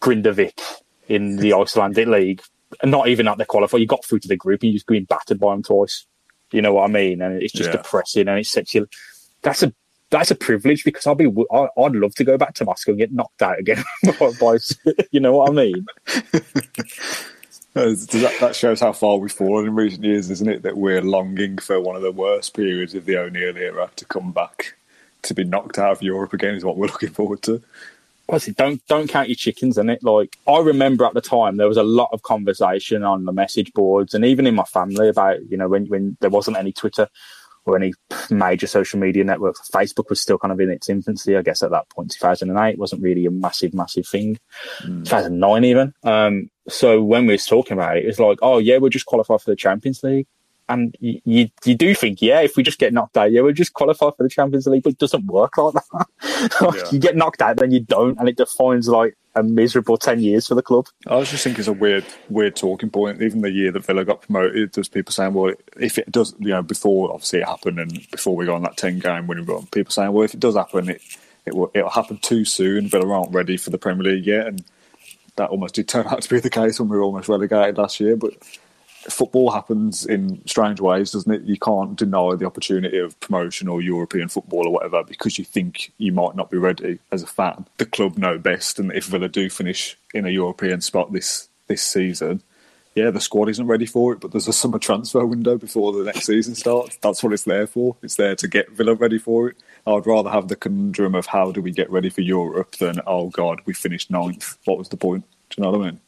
Grindavik 0.01 0.59
in 1.07 1.37
the 1.37 1.53
Icelandic 1.57 2.07
league, 2.07 2.41
not 2.83 3.07
even 3.07 3.27
at 3.27 3.37
the 3.37 3.45
qualifier. 3.45 3.79
You 3.79 3.87
got 3.87 4.05
through 4.05 4.19
to 4.19 4.27
the 4.27 4.35
group 4.35 4.61
and 4.61 4.71
you're 4.71 4.77
just 4.77 4.87
being 4.87 5.05
battered 5.05 5.39
by 5.39 5.53
them 5.53 5.63
twice. 5.63 6.05
You 6.51 6.61
know 6.61 6.73
what 6.73 6.89
I 6.89 6.93
mean? 6.93 7.21
And 7.21 7.41
it's 7.41 7.53
just 7.53 7.71
yeah. 7.71 7.77
depressing 7.77 8.27
and 8.27 8.39
it 8.39 8.45
sets 8.45 8.73
you. 8.73 8.87
That's 9.41 9.63
a 9.63 9.73
that's 10.09 10.31
a 10.31 10.35
privilege 10.35 10.83
because 10.83 11.05
I'll 11.05 11.15
be 11.15 11.25
I, 11.25 11.67
would 11.75 11.95
love 11.95 12.15
to 12.15 12.23
go 12.23 12.37
back 12.37 12.53
to 12.55 12.65
Moscow 12.65 12.91
and 12.91 12.99
get 12.99 13.11
knocked 13.11 13.41
out 13.41 13.59
again 13.59 13.83
by, 14.39 14.57
you 15.11 15.19
know 15.19 15.33
what 15.33 15.49
I 15.49 15.53
mean. 15.53 15.85
that, 17.85 18.37
that, 18.39 18.55
shows 18.55 18.79
how 18.79 18.93
far 18.93 19.17
we've 19.17 19.31
fallen 19.31 19.67
in 19.67 19.75
recent 19.75 20.03
years, 20.03 20.29
isn't 20.29 20.49
it? 20.49 20.63
That 20.63 20.77
we're 20.77 21.01
longing 21.01 21.57
for 21.57 21.79
one 21.79 21.95
of 21.95 22.01
the 22.01 22.11
worst 22.11 22.55
periods 22.55 22.95
of 22.95 23.05
the 23.05 23.17
O'Neill 23.17 23.57
era 23.57 23.89
to 23.95 24.05
come 24.05 24.31
back 24.31 24.75
to 25.23 25.33
be 25.33 25.43
knocked 25.43 25.77
out 25.77 25.91
of 25.91 26.03
Europe 26.03 26.33
again 26.33 26.55
is 26.55 26.65
what 26.65 26.77
we're 26.77 26.87
looking 26.93 27.09
forward 27.09 27.41
to 27.43 27.55
it? 27.55 28.57
Don't 28.57 28.85
don't 28.87 29.09
count 29.09 29.29
your 29.29 29.35
chickens 29.35 29.77
in 29.77 29.89
it. 29.89 30.03
Like 30.03 30.37
I 30.47 30.59
remember 30.59 31.05
at 31.05 31.13
the 31.13 31.21
time, 31.21 31.57
there 31.57 31.67
was 31.67 31.77
a 31.77 31.83
lot 31.83 32.09
of 32.11 32.23
conversation 32.23 33.03
on 33.03 33.25
the 33.25 33.31
message 33.31 33.71
boards 33.73 34.13
and 34.13 34.25
even 34.25 34.45
in 34.45 34.55
my 34.55 34.65
family 34.65 35.07
about 35.07 35.49
you 35.49 35.57
know 35.57 35.69
when 35.69 35.85
when 35.85 36.17
there 36.19 36.29
wasn't 36.29 36.57
any 36.57 36.73
Twitter 36.73 37.07
or 37.67 37.75
any 37.75 37.93
major 38.29 38.67
social 38.67 38.99
media 38.99 39.23
networks. 39.23 39.69
Facebook 39.69 40.09
was 40.09 40.21
still 40.21 40.37
kind 40.37 40.51
of 40.51 40.59
in 40.59 40.69
its 40.69 40.89
infancy, 40.89 41.35
I 41.35 41.41
guess, 41.41 41.63
at 41.63 41.71
that 41.71 41.89
point. 41.89 42.11
2008 42.11 42.77
wasn't 42.77 43.01
really 43.01 43.25
a 43.25 43.31
massive, 43.31 43.73
massive 43.73 44.07
thing. 44.07 44.39
Mm. 44.83 45.03
2009 45.03 45.63
even. 45.65 45.93
Um, 46.03 46.49
so 46.67 47.01
when 47.01 47.25
we 47.27 47.33
was 47.33 47.45
talking 47.45 47.73
about 47.73 47.97
it, 47.97 48.03
it 48.03 48.07
was 48.07 48.19
like, 48.19 48.39
oh 48.41 48.57
yeah, 48.57 48.77
we'll 48.77 48.89
just 48.89 49.05
qualify 49.05 49.37
for 49.37 49.51
the 49.51 49.55
Champions 49.55 50.03
League 50.03 50.27
and 50.69 50.95
you, 50.99 51.21
you, 51.23 51.49
you 51.65 51.75
do 51.75 51.95
think, 51.95 52.21
yeah, 52.21 52.41
if 52.41 52.57
we 52.57 52.63
just 52.63 52.79
get 52.79 52.93
knocked 52.93 53.17
out, 53.17 53.31
yeah, 53.31 53.41
we'll 53.41 53.53
just 53.53 53.73
qualify 53.73 54.09
for 54.15 54.23
the 54.23 54.29
Champions 54.29 54.67
League, 54.67 54.83
but 54.83 54.93
it 54.93 54.97
doesn't 54.97 55.25
work 55.25 55.57
like 55.57 55.73
that. 55.73 56.07
like, 56.61 56.75
yeah. 56.75 56.91
You 56.91 56.99
get 56.99 57.15
knocked 57.15 57.41
out, 57.41 57.57
then 57.57 57.71
you 57.71 57.79
don't, 57.79 58.19
and 58.19 58.27
it 58.27 58.37
defines 58.37 58.87
like 58.87 59.15
a 59.37 59.43
miserable 59.43 59.97
ten 59.97 60.19
years 60.19 60.47
for 60.47 60.55
the 60.55 60.61
club. 60.61 60.87
I 61.07 61.21
just 61.23 61.43
thinking 61.43 61.59
it's 61.59 61.67
a 61.67 61.73
weird, 61.73 62.05
weird 62.29 62.55
talking 62.55 62.89
point. 62.89 63.21
Even 63.21 63.41
the 63.41 63.51
year 63.51 63.71
that 63.71 63.85
Villa 63.85 64.03
got 64.03 64.21
promoted, 64.21 64.73
there's 64.73 64.87
people 64.87 65.11
saying, 65.11 65.33
well, 65.33 65.53
if 65.79 65.97
it 65.97 66.11
does, 66.11 66.33
you 66.39 66.49
know, 66.49 66.61
before 66.61 67.11
obviously 67.11 67.39
it 67.39 67.47
happened, 67.47 67.79
and 67.79 68.11
before 68.11 68.35
we 68.35 68.45
got 68.45 68.55
on 68.55 68.63
that 68.63 68.77
ten 68.77 68.99
game 68.99 69.27
winning 69.27 69.45
run, 69.45 69.67
people 69.67 69.91
saying, 69.91 70.11
well, 70.11 70.25
if 70.25 70.33
it 70.33 70.39
does 70.39 70.55
happen, 70.55 70.89
it 70.89 71.01
it 71.45 71.55
will 71.55 71.71
it'll 71.73 71.89
happen 71.89 72.17
too 72.17 72.45
soon. 72.45 72.87
Villa 72.87 73.09
aren't 73.09 73.33
ready 73.33 73.57
for 73.57 73.69
the 73.69 73.77
Premier 73.77 74.11
League 74.11 74.25
yet, 74.25 74.47
and 74.47 74.63
that 75.35 75.49
almost 75.49 75.75
did 75.75 75.87
turn 75.87 76.07
out 76.09 76.21
to 76.21 76.29
be 76.29 76.39
the 76.39 76.49
case 76.49 76.79
when 76.79 76.89
we 76.89 76.97
were 76.97 77.03
almost 77.03 77.29
relegated 77.29 77.77
last 77.77 77.99
year, 77.99 78.15
but 78.15 78.33
football 79.09 79.51
happens 79.51 80.05
in 80.05 80.45
strange 80.47 80.79
ways, 80.79 81.11
doesn't 81.11 81.31
it? 81.31 81.43
You 81.43 81.57
can't 81.57 81.95
deny 81.95 82.35
the 82.35 82.45
opportunity 82.45 82.97
of 82.97 83.19
promotion 83.19 83.67
or 83.67 83.81
European 83.81 84.27
football 84.27 84.67
or 84.67 84.73
whatever 84.73 85.03
because 85.03 85.37
you 85.37 85.45
think 85.45 85.91
you 85.97 86.11
might 86.11 86.35
not 86.35 86.49
be 86.49 86.57
ready 86.57 86.99
as 87.11 87.23
a 87.23 87.27
fan. 87.27 87.65
The 87.77 87.85
club 87.85 88.17
know 88.17 88.37
best, 88.37 88.79
and 88.79 88.91
if 88.91 89.05
Villa 89.05 89.29
do 89.29 89.49
finish 89.49 89.97
in 90.13 90.25
a 90.25 90.29
European 90.29 90.81
spot 90.81 91.11
this 91.13 91.49
this 91.67 91.83
season, 91.83 92.41
yeah, 92.97 93.11
the 93.11 93.21
squad 93.21 93.47
isn't 93.49 93.67
ready 93.67 93.85
for 93.85 94.13
it, 94.13 94.19
but 94.19 94.31
there's 94.31 94.47
a 94.47 94.53
summer 94.53 94.79
transfer 94.79 95.23
window 95.23 95.57
before 95.57 95.93
the 95.93 96.03
next 96.03 96.25
season 96.25 96.55
starts. 96.55 96.97
That's 96.97 97.21
what 97.21 97.31
it's 97.31 97.43
there 97.43 97.67
for. 97.67 97.95
It's 98.01 98.15
there 98.15 98.35
to 98.35 98.47
get 98.47 98.71
Villa 98.71 98.95
ready 98.95 99.19
for 99.19 99.49
it. 99.49 99.57
I'd 99.85 100.07
rather 100.07 100.31
have 100.31 100.47
the 100.47 100.55
conundrum 100.55 101.13
of 101.13 101.27
how 101.27 101.51
do 101.51 101.61
we 101.61 101.71
get 101.71 101.91
ready 101.91 102.09
for 102.09 102.21
Europe 102.21 102.77
than 102.77 102.99
oh 103.05 103.29
god, 103.29 103.61
we 103.65 103.73
finished 103.73 104.09
ninth. 104.09 104.57
What 104.65 104.79
was 104.79 104.89
the 104.89 104.97
point? 104.97 105.25
Do 105.49 105.61
you 105.61 105.63
know 105.63 105.77
what 105.77 105.87
I 105.87 105.91
mean? 105.91 105.99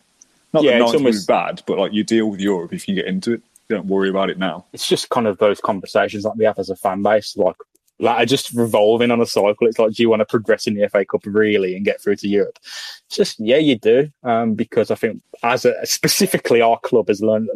Not 0.53 0.63
yeah, 0.63 0.79
that 0.79 0.81
it's 0.85 0.93
almost 0.93 1.27
bad, 1.27 1.61
but 1.67 1.77
like 1.77 1.93
you 1.93 2.03
deal 2.03 2.29
with 2.29 2.39
Europe 2.39 2.73
if 2.73 2.87
you 2.87 2.95
get 2.95 3.05
into 3.05 3.33
it. 3.33 3.41
You 3.69 3.75
don't 3.75 3.87
worry 3.87 4.09
about 4.09 4.29
it 4.29 4.39
now. 4.39 4.65
It's 4.73 4.87
just 4.87 5.09
kind 5.09 5.27
of 5.27 5.37
those 5.37 5.59
conversations 5.59 6.23
that 6.23 6.35
we 6.37 6.45
have 6.45 6.57
as 6.57 6.69
a 6.69 6.75
fan 6.75 7.03
base, 7.03 7.37
like 7.37 7.55
like 7.99 8.27
just 8.27 8.53
revolving 8.53 9.11
on 9.11 9.21
a 9.21 9.25
cycle. 9.25 9.67
It's 9.67 9.77
like, 9.77 9.91
do 9.91 10.01
you 10.01 10.09
want 10.09 10.21
to 10.21 10.25
progress 10.25 10.65
in 10.65 10.73
the 10.73 10.87
FA 10.89 11.05
Cup 11.05 11.21
really 11.25 11.75
and 11.75 11.85
get 11.85 12.01
through 12.01 12.15
to 12.17 12.27
Europe? 12.27 12.57
It's 12.63 13.15
just 13.15 13.39
yeah, 13.39 13.57
you 13.57 13.77
do, 13.77 14.09
um, 14.23 14.55
because 14.55 14.89
I 14.89 14.95
think 14.95 15.21
as 15.43 15.65
a, 15.65 15.85
specifically 15.85 16.61
our 16.61 16.79
club 16.79 17.09
has 17.09 17.21
learned 17.21 17.49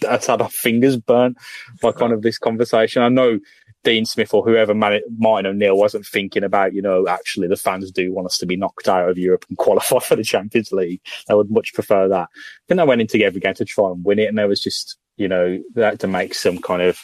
that's 0.00 0.28
had 0.28 0.40
our 0.40 0.48
fingers 0.48 0.96
burnt 0.96 1.36
by 1.82 1.92
kind 1.92 2.12
of 2.12 2.22
this 2.22 2.38
conversation. 2.38 3.02
I 3.02 3.08
know 3.08 3.40
Dean 3.84 4.04
Smith 4.04 4.34
or 4.34 4.44
whoever 4.44 4.74
Martin 4.74 5.46
O'Neill 5.46 5.76
wasn't 5.76 6.06
thinking 6.06 6.44
about, 6.44 6.74
you 6.74 6.82
know, 6.82 7.06
actually 7.06 7.48
the 7.48 7.56
fans 7.56 7.90
do 7.90 8.12
want 8.12 8.26
us 8.26 8.38
to 8.38 8.46
be 8.46 8.56
knocked 8.56 8.88
out 8.88 9.08
of 9.08 9.18
Europe 9.18 9.44
and 9.48 9.58
qualify 9.58 9.98
for 10.00 10.16
the 10.16 10.24
Champions 10.24 10.72
League. 10.72 11.00
I 11.28 11.34
would 11.34 11.50
much 11.50 11.74
prefer 11.74 12.08
that. 12.08 12.28
Then 12.66 12.78
they 12.78 12.84
went 12.84 13.00
into 13.00 13.22
every 13.22 13.40
game 13.40 13.54
to 13.54 13.64
try 13.64 13.90
and 13.90 14.04
win 14.04 14.18
it, 14.18 14.28
and 14.28 14.36
there 14.36 14.48
was 14.48 14.60
just, 14.60 14.98
you 15.16 15.28
know, 15.28 15.62
that 15.74 16.00
to 16.00 16.06
make 16.06 16.34
some 16.34 16.58
kind 16.58 16.82
of, 16.82 17.00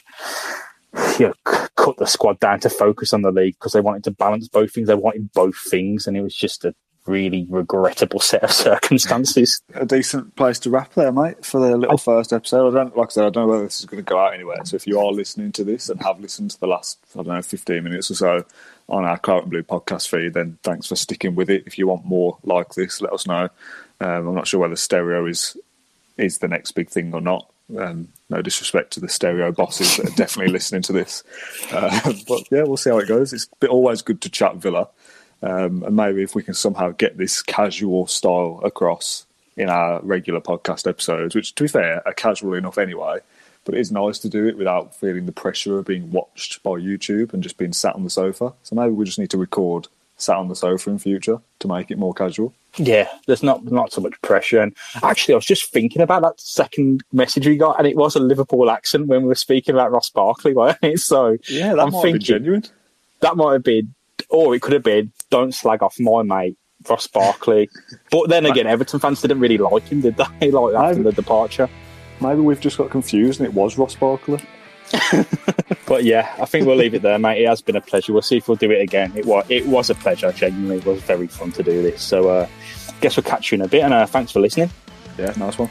you 1.18 1.28
know, 1.28 1.34
cut 1.76 1.96
the 1.96 2.06
squad 2.06 2.38
down 2.40 2.60
to 2.60 2.70
focus 2.70 3.12
on 3.12 3.22
the 3.22 3.32
league 3.32 3.54
because 3.54 3.72
they 3.72 3.80
wanted 3.80 4.04
to 4.04 4.10
balance 4.10 4.48
both 4.48 4.72
things. 4.72 4.88
They 4.88 4.94
wanted 4.94 5.32
both 5.32 5.56
things, 5.56 6.06
and 6.06 6.16
it 6.16 6.22
was 6.22 6.34
just 6.34 6.64
a 6.64 6.74
really 7.06 7.46
regrettable 7.48 8.20
set 8.20 8.42
of 8.42 8.52
circumstances. 8.52 9.60
a 9.74 9.84
decent 9.84 10.34
place 10.36 10.58
to 10.60 10.70
wrap 10.70 10.94
there, 10.94 11.12
mate, 11.12 11.44
for 11.44 11.60
the 11.60 11.76
little 11.76 11.98
first 11.98 12.32
episode. 12.32 12.74
I 12.74 12.82
don't, 12.82 12.96
like 12.96 13.08
I 13.08 13.10
said, 13.10 13.24
I 13.24 13.30
don't 13.30 13.46
know 13.46 13.52
whether 13.52 13.64
this 13.64 13.80
is 13.80 13.86
going 13.86 14.02
to 14.02 14.08
go 14.08 14.18
out 14.18 14.34
anywhere. 14.34 14.64
So 14.64 14.76
if 14.76 14.86
you 14.86 14.98
are 14.98 15.12
listening 15.12 15.52
to 15.52 15.64
this 15.64 15.88
and 15.88 16.02
have 16.02 16.20
listened 16.20 16.52
to 16.52 16.60
the 16.60 16.66
last, 16.66 16.98
I 17.14 17.22
don't 17.22 17.34
know, 17.34 17.42
15 17.42 17.84
minutes 17.84 18.10
or 18.10 18.14
so 18.14 18.44
on 18.88 19.04
our 19.04 19.18
Claret 19.18 19.44
and 19.44 19.50
Blue 19.50 19.62
podcast 19.62 20.08
feed, 20.08 20.34
then 20.34 20.58
thanks 20.62 20.86
for 20.86 20.96
sticking 20.96 21.34
with 21.34 21.50
it. 21.50 21.64
If 21.66 21.78
you 21.78 21.86
want 21.86 22.04
more 22.04 22.38
like 22.42 22.74
this, 22.74 23.00
let 23.00 23.12
us 23.12 23.26
know. 23.26 23.48
Um, 24.00 24.28
I'm 24.28 24.34
not 24.34 24.46
sure 24.46 24.60
whether 24.60 24.76
stereo 24.76 25.26
is 25.26 25.56
is 26.16 26.38
the 26.38 26.48
next 26.48 26.72
big 26.72 26.90
thing 26.90 27.12
or 27.14 27.20
not. 27.20 27.50
Um, 27.76 28.08
no 28.28 28.42
disrespect 28.42 28.92
to 28.92 29.00
the 29.00 29.08
stereo 29.08 29.50
bosses 29.50 29.96
that 29.96 30.08
are 30.08 30.16
definitely 30.16 30.52
listening 30.52 30.82
to 30.82 30.92
this, 30.92 31.22
uh, 31.72 32.12
but 32.28 32.42
yeah, 32.50 32.62
we'll 32.62 32.76
see 32.76 32.90
how 32.90 32.98
it 32.98 33.08
goes. 33.08 33.32
It's 33.32 33.48
always 33.68 34.02
good 34.02 34.20
to 34.22 34.28
chat 34.28 34.56
Villa. 34.56 34.88
Um, 35.44 35.83
and 35.83 35.94
maybe 35.94 36.22
if 36.22 36.35
we 36.35 36.42
can 36.42 36.54
somehow 36.54 36.92
get 36.92 37.18
this 37.18 37.42
casual 37.42 38.07
style 38.07 38.61
across 38.64 39.26
in 39.57 39.68
our 39.68 40.00
regular 40.02 40.40
podcast 40.40 40.88
episodes, 40.88 41.35
which 41.35 41.54
to 41.54 41.64
be 41.64 41.68
fair 41.68 42.02
are 42.07 42.14
casual 42.14 42.54
enough 42.54 42.78
anyway, 42.78 43.18
but 43.64 43.74
it 43.74 43.80
is 43.80 43.92
nice 43.92 44.18
to 44.20 44.28
do 44.28 44.46
it 44.46 44.57
without 44.57 44.94
feeling 44.94 45.26
the 45.26 45.33
pressure 45.33 45.78
of 45.78 45.85
being 45.85 46.11
watched 46.11 46.62
by 46.62 46.70
YouTube 46.70 47.35
and 47.35 47.42
just 47.42 47.59
being 47.59 47.74
sat 47.74 47.94
on 47.94 48.04
the 48.04 48.11
sofa. 48.11 48.54
So 48.62 48.74
maybe 48.74 48.92
we 48.92 49.04
just 49.04 49.18
need 49.18 49.30
to 49.30 49.38
record 49.38 49.87
sat 50.16 50.37
on 50.37 50.48
the 50.48 50.57
sofa 50.57 50.90
in 50.90 50.98
future 50.98 51.38
to 51.59 51.68
make 51.68 51.90
it 51.90 51.98
more 51.98 52.14
casual. 52.14 52.54
Yeah, 52.76 53.09
there's 53.26 53.42
not 53.42 53.64
not 53.64 53.92
so 53.92 54.00
much 54.00 54.20
pressure. 54.22 54.61
And 54.61 54.74
actually, 55.02 55.35
I 55.35 55.37
was 55.37 55.46
just 55.46 55.70
thinking 55.72 56.02
about 56.02 56.22
that 56.22 56.40
second 56.40 57.04
message 57.12 57.46
we 57.46 57.57
got, 57.57 57.78
and 57.78 57.87
it 57.87 57.96
was 57.96 58.16
a 58.16 58.20
Liverpool 58.20 58.70
accent 58.70 59.09
when 59.09 59.22
we 59.22 59.28
were 59.28 59.35
speaking 59.35 59.74
about 59.74 59.92
Ross 59.92 60.11
Barkley, 60.11 60.54
right? 60.54 60.98
So 60.98 61.37
yeah, 61.48 61.74
that 61.74 61.80
I'm 61.80 61.92
might 61.92 62.02
thinking, 62.02 62.20
genuine. 62.20 62.64
That 63.20 63.37
might 63.37 63.52
have 63.52 63.62
been 63.62 63.94
or 64.35 64.55
it 64.55 64.62
could 64.62 64.73
have 64.73 64.83
been 64.83 65.12
don't 65.31 65.55
slag 65.55 65.83
off 65.83 65.97
my 66.01 66.23
mate 66.23 66.57
Ross 66.88 67.07
Barkley. 67.07 67.70
but 68.11 68.29
then 68.29 68.47
again, 68.47 68.66
Everton 68.66 69.01
fans 69.01 69.23
didn't 69.23 69.40
really 69.40 69.59
like 69.59 69.85
him, 69.85 70.01
did 70.01 70.16
they? 70.16 70.51
Like 70.51 70.75
after 70.75 71.03
the 71.03 71.12
departure. 71.12 71.68
Maybe 72.20 72.40
we've 72.40 72.61
just 72.61 72.79
got 72.79 72.90
confused 72.90 73.40
and 73.40 73.49
it 73.49 73.55
was 73.55 73.79
Ross 73.79 73.94
Barkley. 73.94 74.40
but 75.87 76.05
yeah, 76.05 76.35
I 76.38 76.44
think 76.44 76.66
we'll 76.66 76.77
leave 76.77 76.94
it 76.94 77.03
there, 77.03 77.18
mate. 77.18 77.42
It 77.42 77.49
has 77.49 77.62
been 77.62 77.77
a 77.77 77.81
pleasure. 77.81 78.12
We'll 78.12 78.23
see 78.23 78.37
if 78.37 78.49
we'll 78.49 78.57
do 78.57 78.70
it 78.70 78.81
again. 78.81 79.12
It 79.16 79.25
was 79.25 79.44
it 79.49 79.66
was 79.66 79.90
a 79.90 79.94
pleasure. 79.94 80.31
Genuinely, 80.33 80.79
it 80.79 80.85
was 80.85 81.01
very 81.03 81.27
fun 81.27 81.53
to 81.53 81.62
do 81.62 81.83
this. 81.83 82.03
So, 82.03 82.29
uh, 82.29 82.49
guess 83.01 83.16
we'll 83.16 83.25
catch 83.25 83.51
you 83.51 83.57
in 83.57 83.62
a 83.62 83.68
bit. 83.68 83.83
And 83.83 83.94
uh, 83.94 84.07
thanks 84.07 84.31
for 84.31 84.40
listening. 84.40 84.70
Yeah, 85.18 85.33
nice 85.37 85.59
one. 85.59 85.70